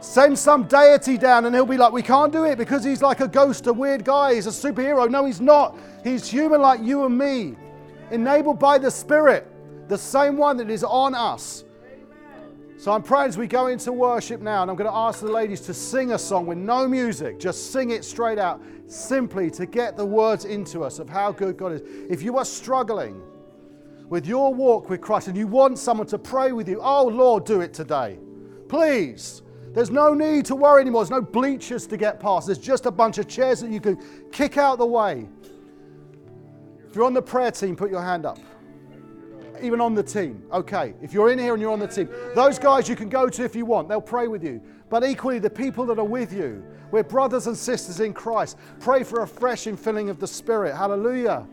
Send 0.02 0.38
some 0.38 0.64
deity 0.68 1.18
down 1.18 1.46
and 1.46 1.56
he'll 1.56 1.66
be 1.66 1.78
like, 1.78 1.94
We 1.94 2.02
can't 2.02 2.34
do 2.34 2.44
it 2.46 2.58
because 2.58 2.84
he's 2.84 3.02
like 3.02 3.22
a 3.22 3.28
ghost, 3.28 3.68
a 3.68 3.74
weird 3.74 4.04
guy, 4.04 4.34
he's 4.34 4.48
a 4.48 4.50
superhero. 4.50 5.10
No, 5.10 5.24
he's 5.24 5.40
not. 5.40 5.78
He's 6.04 6.28
human 6.28 6.62
like 6.62 6.82
you 6.82 7.06
and 7.06 7.18
me, 7.18 7.56
enabled 8.12 8.60
by 8.60 8.80
the 8.80 8.92
Spirit, 8.92 9.48
the 9.88 9.98
same 9.98 10.36
one 10.36 10.58
that 10.58 10.70
is 10.70 10.84
on 10.84 11.14
us 11.16 11.63
so 12.84 12.92
I'm 12.92 13.02
praying 13.02 13.30
as 13.30 13.38
we 13.38 13.48
go 13.48 13.68
into 13.68 13.94
worship 13.94 14.42
now, 14.42 14.62
and 14.62 14.70
I'm 14.70 14.76
going 14.76 14.90
to 14.90 14.94
ask 14.94 15.22
the 15.22 15.32
ladies 15.32 15.62
to 15.62 15.74
sing 15.74 16.12
a 16.12 16.20
song 16.20 16.46
with 16.46 16.58
no 16.58 16.86
music, 16.86 17.40
just 17.40 17.72
sing 17.72 17.92
it 17.92 18.04
straight 18.04 18.38
out, 18.38 18.62
simply 18.88 19.50
to 19.52 19.66
get 19.66 19.96
the 19.96 20.06
words 20.06 20.44
into 20.44 20.84
us 20.84 21.00
of 21.00 21.08
how 21.08 21.32
good 21.32 21.56
God 21.56 21.72
is. 21.72 21.82
If 22.10 22.22
you 22.22 22.38
are 22.38 22.44
struggling 22.44 23.22
with 24.10 24.28
your 24.28 24.54
walk 24.54 24.90
with 24.90 25.00
Christ 25.00 25.30
and 25.30 25.38
you 25.38 25.48
want 25.48 25.80
someone 25.80 26.08
to 26.08 26.20
pray 26.20 26.52
with 26.52 26.68
you, 26.68 26.82
oh 26.82 27.06
Lord, 27.06 27.46
do 27.46 27.62
it 27.62 27.74
today. 27.74 28.20
Please. 28.68 29.44
There's 29.72 29.90
no 29.90 30.14
need 30.14 30.44
to 30.48 30.56
worry 30.56 30.82
anymore. 30.82 31.06
There's 31.06 31.10
no 31.10 31.22
bleachers 31.22 31.88
to 31.88 31.96
get 31.96 32.20
past. 32.20 32.48
There's 32.48 32.60
just 32.60 32.86
a 32.86 32.92
bunch 32.92 33.18
of 33.18 33.30
chairs 33.30 33.62
that 33.62 33.72
you 33.72 33.80
can 33.80 33.98
kick 34.30 34.58
out 34.58 34.78
the 34.78 34.86
way. 34.86 35.26
If 36.86 36.98
you're 36.98 37.06
on 37.06 37.14
the 37.14 37.22
prayer 37.22 37.50
team, 37.50 37.78
put 37.78 37.90
your 37.90 38.04
hand 38.04 38.26
up 38.26 38.40
even 39.64 39.82
on 39.82 39.94
the 39.94 40.04
team. 40.04 40.44
Okay, 40.52 40.94
if 41.02 41.14
you're 41.14 41.32
in 41.32 41.40
here 41.40 41.54
and 41.54 41.62
you're 41.62 41.72
on 41.72 41.80
the 41.80 41.88
team, 41.88 42.10
those 42.36 42.60
guys 42.60 42.88
you 42.90 42.96
can 42.96 43.10
go 43.10 43.30
to 43.30 43.44
if 43.44 43.56
you 43.56 43.66
want, 43.66 43.88
they'll 43.88 44.02
pray 44.02 44.28
with 44.28 44.44
you. 44.44 44.62
But 44.90 45.04
equally, 45.04 45.40
the 45.40 45.50
people 45.50 45.86
that 45.88 45.98
are 45.98 46.06
with 46.06 46.32
you, 46.34 46.64
we're 46.92 47.04
brothers 47.04 47.48
and 47.48 47.58
sisters 47.58 48.00
in 48.00 48.14
Christ. 48.14 48.58
Pray 48.80 49.04
for 49.04 49.24
a 49.24 49.28
fresh 49.28 49.64
infilling 49.64 50.10
of 50.10 50.20
the 50.20 50.28
Spirit. 50.28 50.76
Hallelujah. 50.76 51.48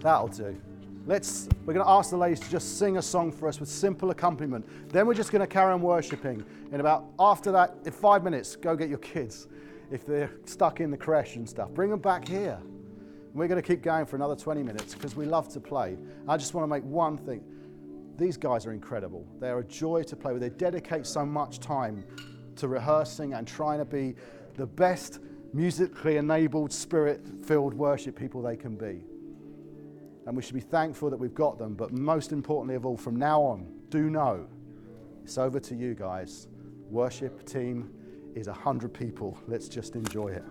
That'll 0.00 0.28
do. 0.28 0.60
Let's, 1.06 1.48
we're 1.64 1.72
going 1.72 1.86
to 1.86 1.90
ask 1.90 2.10
the 2.10 2.18
ladies 2.18 2.40
to 2.40 2.50
just 2.50 2.78
sing 2.78 2.98
a 2.98 3.02
song 3.02 3.32
for 3.32 3.48
us 3.48 3.60
with 3.60 3.68
simple 3.70 4.10
accompaniment. 4.10 4.68
Then 4.90 5.06
we're 5.06 5.14
just 5.14 5.32
going 5.32 5.40
to 5.40 5.46
carry 5.46 5.72
on 5.72 5.80
worshiping. 5.80 6.44
In 6.70 6.80
about, 6.80 7.06
after 7.18 7.50
that, 7.52 7.74
in 7.86 7.92
five 7.92 8.22
minutes, 8.22 8.56
go 8.56 8.76
get 8.76 8.90
your 8.90 8.98
kids 8.98 9.48
if 9.90 10.04
they're 10.04 10.30
stuck 10.44 10.80
in 10.80 10.90
the 10.90 10.98
creche 10.98 11.36
and 11.36 11.48
stuff. 11.48 11.70
Bring 11.70 11.88
them 11.88 12.00
back 12.00 12.28
here. 12.28 12.58
We're 13.34 13.48
going 13.48 13.60
to 13.60 13.66
keep 13.66 13.82
going 13.82 14.06
for 14.06 14.16
another 14.16 14.36
20 14.36 14.62
minutes 14.62 14.94
because 14.94 15.14
we 15.14 15.26
love 15.26 15.48
to 15.50 15.60
play. 15.60 15.96
I 16.26 16.36
just 16.36 16.54
want 16.54 16.64
to 16.64 16.68
make 16.68 16.84
one 16.84 17.18
thing. 17.18 17.42
These 18.16 18.36
guys 18.36 18.66
are 18.66 18.72
incredible. 18.72 19.26
They're 19.38 19.58
a 19.58 19.64
joy 19.64 20.02
to 20.04 20.16
play 20.16 20.32
with. 20.32 20.42
They 20.42 20.50
dedicate 20.50 21.06
so 21.06 21.24
much 21.24 21.60
time 21.60 22.04
to 22.56 22.68
rehearsing 22.68 23.34
and 23.34 23.46
trying 23.46 23.78
to 23.78 23.84
be 23.84 24.14
the 24.54 24.66
best 24.66 25.20
musically 25.52 26.16
enabled, 26.16 26.72
spirit 26.72 27.20
filled 27.44 27.74
worship 27.74 28.18
people 28.18 28.42
they 28.42 28.56
can 28.56 28.74
be. 28.76 29.04
And 30.26 30.36
we 30.36 30.42
should 30.42 30.54
be 30.54 30.60
thankful 30.60 31.08
that 31.10 31.16
we've 31.16 31.34
got 31.34 31.58
them. 31.58 31.74
But 31.74 31.92
most 31.92 32.32
importantly 32.32 32.74
of 32.74 32.84
all, 32.84 32.96
from 32.96 33.16
now 33.16 33.40
on, 33.40 33.66
do 33.88 34.10
know 34.10 34.46
it's 35.22 35.38
over 35.38 35.60
to 35.60 35.74
you 35.74 35.94
guys. 35.94 36.48
Worship 36.90 37.46
team 37.46 37.90
is 38.34 38.46
100 38.46 38.92
people. 38.92 39.38
Let's 39.46 39.68
just 39.68 39.94
enjoy 39.94 40.28
it. 40.28 40.44